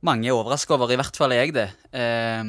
mange 0.06 0.30
er 0.30 0.38
overraska 0.38 0.76
over. 0.76 0.92
I 0.94 1.00
hvert 1.00 1.18
fall 1.20 1.36
er 1.36 1.44
jeg 1.44 1.56
det. 1.58 1.70
Eh, 1.92 2.44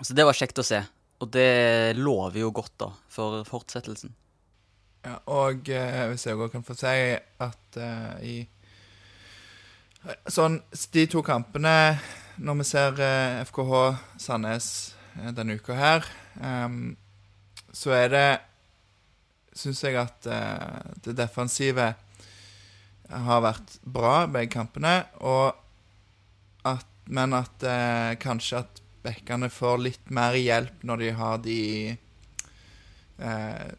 så 0.00 0.16
det 0.16 0.26
var 0.26 0.36
kjekt 0.36 0.62
å 0.62 0.66
se. 0.66 0.80
Og 1.20 1.28
det 1.34 1.96
lover 1.98 2.40
jo 2.40 2.52
godt 2.54 2.76
da 2.80 2.88
for 3.12 3.42
fortsettelsen. 3.48 4.14
Ja, 5.04 5.16
og 5.32 5.68
eh, 5.72 6.06
hvis 6.10 6.26
jeg 6.26 6.36
også 6.36 6.52
kan 6.52 6.64
få 6.64 6.76
si 6.76 6.96
at 7.16 7.78
uh, 7.80 8.16
i 8.20 8.42
Sånn, 10.32 10.58
de 10.92 11.02
to 11.12 11.20
kampene 11.24 11.72
Når 12.40 12.58
vi 12.58 12.66
ser 12.68 13.00
uh, 13.00 13.40
FKH 13.44 13.80
Sandnes 14.20 14.68
uh, 15.16 15.30
denne 15.36 15.56
uka 15.60 15.76
her, 15.76 16.08
um, 16.40 16.92
så 17.72 17.92
er 17.96 18.12
det 18.12 18.28
Syns 19.56 19.82
jeg 19.82 19.96
at 19.98 20.24
eh, 20.30 20.92
det 21.04 21.16
defensive 21.18 21.88
har 23.10 23.40
vært 23.42 23.72
bra 23.82 24.28
begge 24.30 24.52
kampene, 24.54 24.92
og 25.26 25.58
at, 26.68 26.86
men 27.04 27.34
at 27.36 27.64
eh, 27.66 28.16
kanskje 28.20 28.62
at 28.62 28.80
bekkene 29.04 29.48
får 29.52 29.78
litt 29.80 30.10
mer 30.12 30.36
hjelp 30.36 30.82
når 30.86 31.02
de 31.02 31.12
har 31.16 31.38
de 31.44 31.60
eh, 33.18 33.70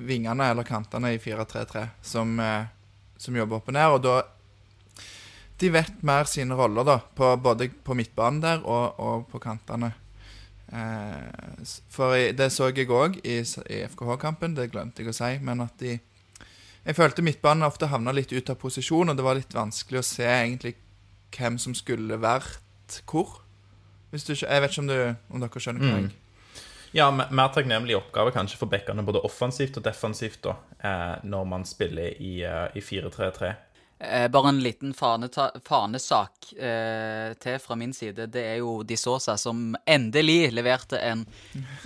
vingene 0.00 0.50
eller 0.52 0.68
kantene 0.68 1.14
i 1.14 1.18
4-3-3 1.18 1.86
som, 2.02 2.36
eh, 2.40 2.68
som 3.16 3.36
jobber 3.36 3.60
opp 3.60 3.72
og 3.72 3.76
ned. 3.76 3.96
Og 3.96 4.04
da 4.04 4.18
De 5.60 5.68
vet 5.68 5.98
mer 6.00 6.24
sine 6.24 6.56
roller, 6.56 6.84
da, 6.88 6.94
på, 7.14 7.34
både 7.36 7.66
på 7.84 7.92
midtbanen 7.92 8.38
der 8.40 8.62
og, 8.64 8.94
og 8.96 9.26
på 9.28 9.36
kantene. 9.44 9.90
Eh, 10.72 11.66
for 11.92 12.16
det 12.32 12.46
så 12.54 12.70
jeg 12.70 12.88
òg 12.88 13.18
i, 13.20 13.42
i 13.44 13.82
FKH-kampen, 13.84 14.54
det 14.56 14.70
glemte 14.72 15.04
jeg 15.04 15.12
å 15.12 15.18
si, 15.18 15.36
men 15.44 15.60
at 15.60 15.76
de 15.78 15.98
Jeg 16.80 16.96
følte 16.96 17.20
midtbanen 17.20 17.66
ofte 17.66 17.90
havna 17.92 18.12
litt 18.16 18.32
ut 18.32 18.48
av 18.48 18.56
posisjon, 18.56 19.10
og 19.12 19.16
det 19.16 19.24
var 19.24 19.36
litt 19.36 19.52
vanskelig 19.52 20.00
å 20.00 20.06
se 20.06 20.24
egentlig 20.24 20.78
hvem 21.36 21.58
som 21.58 21.74
skulle 21.74 22.18
vært 22.20 23.02
hvor. 23.06 23.40
Hvis 24.10 24.24
du, 24.26 24.34
jeg 24.34 24.62
vet 24.62 24.70
ikke 24.70 24.80
om, 24.82 24.88
du, 24.90 25.16
om 25.30 25.40
dere 25.44 25.60
skjønner 25.62 25.80
hva 25.86 25.96
Mm. 26.00 26.08
jeg 26.10 26.16
Ja, 26.92 27.10
mer 27.14 27.48
takknemlig 27.54 27.94
oppgave 27.94 28.32
kanskje 28.34 28.56
for 28.58 28.66
bekkene, 28.66 29.04
både 29.06 29.20
offensivt 29.22 29.76
og 29.78 29.84
defensivt, 29.84 30.40
da, 30.42 30.56
eh, 30.82 31.20
når 31.22 31.44
man 31.46 31.64
spiller 31.64 32.16
i, 32.18 32.40
eh, 32.42 32.66
i 32.74 32.80
4-3-3. 32.80 33.52
Eh, 34.00 34.26
bare 34.28 34.48
en 34.48 34.58
liten 34.64 34.92
fanesak 34.94 36.52
eh, 36.58 37.34
til 37.38 37.58
fra 37.62 37.76
min 37.76 37.92
side. 37.92 38.26
Det 38.32 38.42
er 38.42 38.56
jo 38.62 38.82
De 38.82 38.96
Sosa 38.96 39.36
som 39.36 39.76
endelig 39.86 40.50
leverte 40.52 40.98
en 41.04 41.26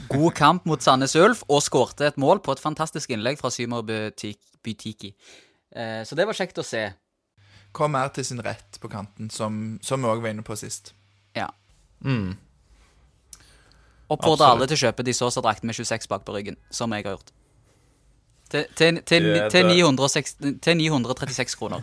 god 0.08 0.32
kamp 0.38 0.64
mot 0.64 0.80
Sandnes 0.80 1.16
Ulf 1.16 1.42
og 1.50 1.60
skårte 1.66 2.06
et 2.06 2.16
mål 2.16 2.40
på 2.40 2.52
et 2.54 2.62
fantastisk 2.62 3.10
innlegg 3.10 3.36
fra 3.40 3.50
Symer 3.50 3.82
Butik- 3.82 4.40
Butiki. 4.64 5.12
Eh, 5.74 6.02
så 6.06 6.14
det 6.16 6.24
var 6.26 6.32
kjekt 6.38 6.56
å 6.56 6.64
se. 6.64 6.86
Kom 7.74 7.92
mer 7.96 8.08
til 8.14 8.24
sin 8.26 8.40
rett 8.44 8.78
på 8.80 8.88
kanten, 8.92 9.28
som, 9.34 9.78
som 9.82 10.02
vi 10.04 10.10
òg 10.12 10.22
var 10.22 10.30
inne 10.34 10.44
på 10.46 10.54
sist. 10.58 10.92
Ja. 11.34 11.48
Mm. 12.06 12.36
Oppfordrer 14.14 14.50
alle 14.52 14.66
til 14.68 14.76
å 14.76 14.82
kjøpe 14.86 15.04
de 15.06 15.14
Sosa-drakt 15.16 15.64
med 15.66 15.74
26 15.78 16.06
bak 16.12 16.24
på 16.26 16.34
ryggen, 16.36 16.58
som 16.70 16.92
jeg 16.94 17.06
har 17.06 17.16
gjort. 17.16 17.32
Til, 18.52 18.66
til, 18.78 18.98
til, 19.08 19.28
Det- 19.34 19.50
til, 19.54 19.66
906, 19.72 20.34
til 20.62 20.76
936 20.78 21.56
kroner. 21.58 21.82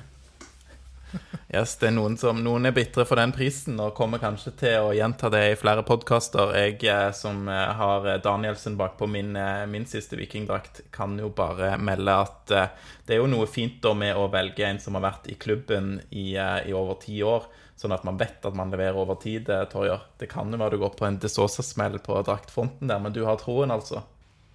Yes, 1.51 1.73
det 1.81 1.89
er 1.89 1.95
noen 1.97 2.13
som 2.15 2.37
Noen 2.39 2.69
er 2.69 2.71
bitre 2.71 3.03
for 3.03 3.19
den 3.19 3.33
prisen 3.35 3.75
og 3.83 3.89
kommer 3.97 4.21
kanskje 4.21 4.53
til 4.61 4.85
å 4.85 4.93
gjenta 4.95 5.27
det 5.33 5.41
i 5.49 5.57
flere 5.59 5.83
podkaster. 5.83 6.53
Jeg 6.55 6.77
eh, 6.87 7.09
som 7.11 7.41
eh, 7.51 7.73
har 7.75 8.07
Danielsen 8.23 8.77
bak 8.79 8.93
på 8.95 9.09
min, 9.11 9.33
eh, 9.35 9.65
min 9.67 9.83
siste 9.83 10.15
vikingdrakt, 10.15 10.79
kan 10.95 11.17
jo 11.19 11.27
bare 11.35 11.73
melde 11.75 12.15
at 12.23 12.53
det 12.53 13.17
er 13.17 13.19
jo 13.19 13.27
noe 13.27 13.49
fint 13.51 13.81
da 13.83 13.91
med 13.91 14.15
å 14.15 14.29
velge 14.31 14.63
en 14.63 14.79
som 14.79 14.95
har 14.95 15.03
vært 15.09 15.27
i 15.27 15.35
klubben 15.35 15.97
i, 16.07 16.37
i 16.39 16.71
over 16.71 17.01
ti 17.03 17.19
år, 17.19 17.49
sånn 17.75 17.97
at 17.97 18.07
man 18.07 18.21
vet 18.21 18.47
at 18.47 18.55
man 18.55 18.71
leverer 18.71 19.03
over 19.03 19.19
tid, 19.19 19.51
Torjer. 19.73 20.07
Det 20.23 20.31
kan 20.31 20.47
jo 20.47 20.61
være 20.61 20.79
du 20.79 20.85
går 20.85 20.95
på 20.95 21.09
en 21.09 21.19
Desosa-smell 21.19 21.99
på 22.05 22.23
draktfronten 22.31 22.87
der, 22.87 23.03
men 23.03 23.11
du 23.11 23.25
har 23.27 23.43
troen, 23.43 23.75
altså. 23.75 24.05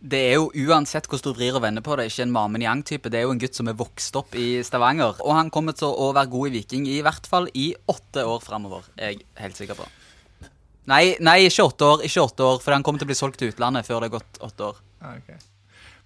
Det 0.07 0.19
er 0.29 0.37
jo 0.37 0.51
uansett 0.69 1.09
hvordan 1.11 1.35
du 1.35 1.39
vrir 1.39 1.57
og 1.59 1.65
vender 1.65 1.83
på 1.83 1.97
det, 1.99 2.07
ikke 2.11 2.23
en 2.27 2.35
Mamen 2.35 2.63
Yang-type. 2.63 3.11
Det 3.11 3.19
er 3.19 3.25
jo 3.27 3.33
en 3.35 3.41
gutt 3.43 3.59
som 3.59 3.67
er 3.71 3.79
vokst 3.79 4.15
opp 4.19 4.37
i 4.39 4.61
Stavanger. 4.67 5.19
Og 5.25 5.35
han 5.35 5.51
kommer 5.51 5.75
til 5.75 5.91
å 5.91 6.13
være 6.15 6.31
god 6.31 6.51
i 6.51 6.53
Viking 6.61 6.87
i 6.91 7.01
hvert 7.03 7.27
fall 7.27 7.49
i 7.59 7.73
åtte 7.91 8.23
år 8.23 8.45
framover, 8.45 8.87
er 8.95 9.17
jeg 9.17 9.27
helt 9.43 9.59
sikker 9.59 9.79
på. 9.81 9.89
Nei, 10.87 11.17
nei, 11.19 11.41
ikke 11.49 11.67
åtte 11.67 11.91
år, 11.91 12.07
ikke 12.07 12.23
åtte 12.23 12.47
år, 12.47 12.63
for 12.63 12.77
han 12.77 12.87
kommer 12.87 13.03
til 13.03 13.09
å 13.09 13.11
bli 13.11 13.19
solgt 13.19 13.41
til 13.43 13.51
utlandet 13.51 13.89
før 13.89 14.05
det 14.05 14.13
har 14.13 14.19
gått 14.21 14.41
åtte 14.47 14.69
år. 14.69 14.81
Okay. 15.17 15.41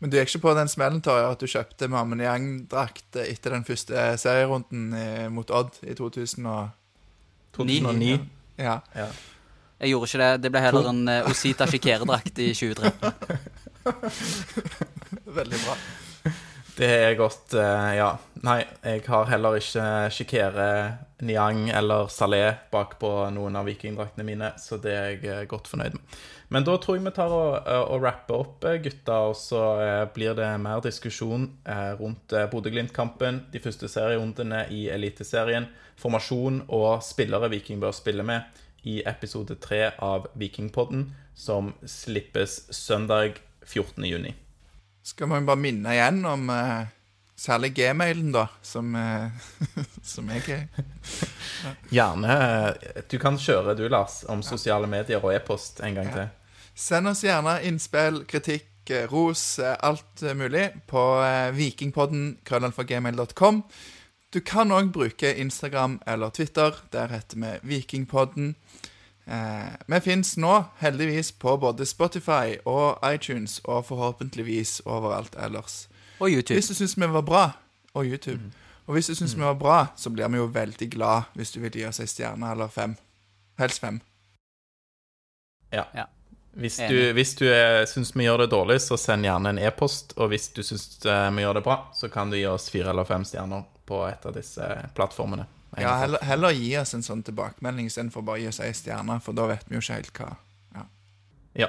Men 0.00 0.08
du 0.08 0.16
gikk 0.16 0.32
ikke 0.32 0.46
på 0.46 0.54
den 0.56 0.72
smellen, 0.72 1.02
til 1.04 1.20
at 1.20 1.42
du 1.42 1.50
kjøpte 1.50 1.90
Mamen 1.92 2.22
Yang-drakt 2.24 3.20
etter 3.20 3.58
den 3.58 3.66
første 3.68 4.06
serierunden 4.22 4.94
eh, 4.96 5.26
mot 5.28 5.52
Odd 5.52 5.76
i 5.84 5.92
2000 5.98 6.48
og 6.48 6.70
2009. 7.58 8.14
Ja. 8.56 8.78
Ja. 8.96 9.10
Jeg 9.80 9.92
gjorde 9.92 10.08
ikke 10.08 10.22
det. 10.22 10.30
Det 10.44 10.52
ble 10.52 10.62
heller 10.64 10.88
en 10.90 11.02
uh, 11.08 11.28
Osita 11.28 11.68
Shikere-drakt 11.68 12.40
i 12.40 12.50
2013. 12.56 13.59
Veldig 15.40 15.64
bra. 15.64 15.76
Det 16.80 16.88
er 16.88 17.14
godt, 17.18 17.52
eh, 17.58 17.94
ja. 17.98 18.10
Nei, 18.46 18.62
jeg 18.86 19.02
har 19.10 19.26
heller 19.28 19.58
ikke 19.58 19.82
Shikere, 20.14 20.68
Niang 21.26 21.66
eller 21.76 22.08
Salé 22.08 22.54
bak 22.72 22.94
på 23.02 23.10
noen 23.34 23.58
av 23.60 23.66
vikingdraktene 23.68 24.24
mine, 24.24 24.52
så 24.56 24.78
det 24.80 24.94
er 24.94 25.10
jeg 25.10 25.26
eh, 25.28 25.42
godt 25.50 25.68
fornøyd 25.68 25.98
med. 25.98 26.14
Men 26.50 26.64
da 26.66 26.78
tror 26.80 26.96
jeg 26.96 27.04
vi 27.04 27.12
tar 27.14 27.34
og, 27.36 27.58
eh, 27.60 27.82
og 27.82 28.06
rapper 28.06 28.38
opp, 28.38 28.64
gutta, 28.86 29.18
og 29.28 29.36
så 29.36 29.60
blir 30.14 30.32
det 30.38 30.48
mer 30.62 30.80
diskusjon 30.86 31.50
rundt 32.00 32.32
Bodø-Glimt-kampen, 32.54 33.44
de 33.52 33.60
første 33.60 33.90
serierundene 33.90 34.64
i 34.72 34.86
Eliteserien, 34.94 35.68
formasjon 36.00 36.64
og 36.72 37.04
spillere 37.04 37.52
Viking 37.52 37.82
bør 37.82 37.92
spille 37.92 38.24
med 38.24 38.64
i 38.88 39.02
episode 39.04 39.58
tre 39.60 39.90
av 40.00 40.30
Vikingpodden, 40.40 41.10
som 41.36 41.74
slippes 41.84 42.62
søndag 42.72 43.42
14. 43.66 44.04
juni. 44.04 44.34
Skal 45.02 45.30
man 45.30 45.46
bare 45.48 45.60
minne 45.60 45.92
igjen 45.94 46.24
om 46.28 46.50
uh, 46.52 46.88
særlig 47.36 47.72
gmailen, 47.76 48.32
da, 48.34 48.46
som, 48.62 48.94
uh, 48.94 49.30
som 50.12 50.28
jeg 50.34 50.44
er. 50.56 50.66
Gjerne. 51.96 52.36
Du 53.10 53.16
kan 53.22 53.38
kjøre 53.40 53.76
du, 53.78 53.86
Lars, 53.88 54.22
om 54.28 54.44
sosiale 54.44 54.90
medier 54.90 55.22
og 55.24 55.34
e-post 55.34 55.80
en 55.84 56.00
gang 56.00 56.12
til. 56.12 56.28
Send 56.80 57.10
oss 57.10 57.24
gjerne 57.26 57.58
innspill, 57.68 58.22
kritikk, 58.30 58.88
eh, 58.88 59.04
ros, 59.10 59.58
alt 59.60 60.22
mulig 60.38 60.70
på 60.88 61.02
vikingpodden 61.52 62.38
krøllalfagmail.com. 62.48 63.64
Du 64.30 64.38
kan 64.40 64.70
òg 64.70 64.92
bruke 64.94 65.34
Instagram 65.42 65.98
eller 66.06 66.30
Twitter. 66.30 66.76
Der 66.94 67.10
heter 67.10 67.36
vi 67.36 67.52
Vikingpodden. 67.74 68.54
Eh, 69.30 69.72
vi 69.86 70.00
fins 70.00 70.36
nå 70.36 70.64
heldigvis 70.78 71.32
på 71.32 71.56
både 71.56 71.86
Spotify 71.86 72.56
og 72.64 72.98
iTunes, 73.14 73.60
og 73.64 73.86
forhåpentligvis 73.86 74.80
overalt 74.84 75.36
ellers. 75.38 75.88
Og 76.18 76.30
YouTube. 76.30 76.54
Hvis 76.54 76.68
du 76.68 76.74
syns 76.74 76.96
vi 76.98 77.06
var 77.06 77.22
bra, 77.22 77.44
og 77.94 78.04
YouTube. 78.04 78.40
Og 78.86 78.92
hvis 78.92 79.06
du 79.06 79.14
syns 79.14 79.36
vi 79.36 79.40
var 79.40 79.54
bra, 79.54 79.86
så 79.96 80.10
blir 80.10 80.28
vi 80.28 80.40
jo 80.40 80.48
veldig 80.50 80.90
glad 80.90 81.30
hvis 81.34 81.52
du 81.54 81.60
vil 81.60 81.76
gi 81.78 81.84
oss 81.86 82.00
ei 82.02 82.08
stjerne 82.10 82.50
eller 82.50 82.68
fem. 82.68 82.96
Helst 83.58 83.80
fem. 83.80 84.00
Ja. 85.70 85.84
Ja. 85.94 86.08
Hvis 86.52 86.76
du, 86.76 87.12
hvis 87.14 87.36
du 87.38 87.46
eh, 87.46 87.84
syns 87.86 88.10
vi 88.16 88.26
gjør 88.26 88.42
det 88.42 88.50
dårlig, 88.50 88.80
så 88.82 88.98
send 88.98 89.24
gjerne 89.24 89.54
en 89.54 89.62
e-post. 89.62 90.16
Og 90.18 90.32
hvis 90.32 90.48
du 90.56 90.64
syns 90.66 90.98
eh, 91.06 91.28
vi 91.36 91.46
gjør 91.46 91.60
det 91.60 91.64
bra, 91.68 91.78
så 91.94 92.10
kan 92.10 92.30
du 92.30 92.38
gi 92.40 92.46
oss 92.50 92.66
fire 92.70 92.90
eller 92.90 93.06
fem 93.06 93.24
stjerner 93.24 93.62
på 93.86 94.02
et 94.08 94.26
av 94.26 94.34
disse 94.34 94.66
plattformene. 94.98 95.46
Ja, 95.78 95.92
heller, 96.00 96.18
heller 96.26 96.50
gi 96.56 96.72
oss 96.80 96.94
en 96.94 97.04
sånn 97.06 97.22
tilbakemelding 97.22 97.86
istedenfor 97.86 98.24
bare 98.26 98.40
å 98.40 98.42
gi 98.42 98.48
oss 98.50 98.60
ei 98.64 98.72
stjerne, 98.74 99.20
for 99.22 99.36
da 99.38 99.46
vet 99.52 99.68
vi 99.68 99.78
jo 99.78 99.84
ikke 99.84 100.00
helt 100.00 100.16
hva 100.18 100.32
Ja. 101.54 101.68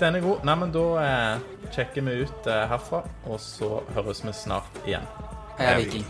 Den 0.00 0.16
er 0.16 0.20
god. 0.24 0.44
Nei, 0.44 0.54
men 0.56 0.70
da 0.72 0.84
eh, 1.04 1.40
sjekker 1.74 2.04
vi 2.06 2.20
ut 2.24 2.46
eh, 2.48 2.62
herfra, 2.70 3.02
og 3.26 3.40
så 3.42 3.82
høres 3.96 4.22
vi 4.24 4.32
snart 4.32 4.78
igjen. 4.86 5.04
Heia 5.58 5.76
Viking. 5.80 6.06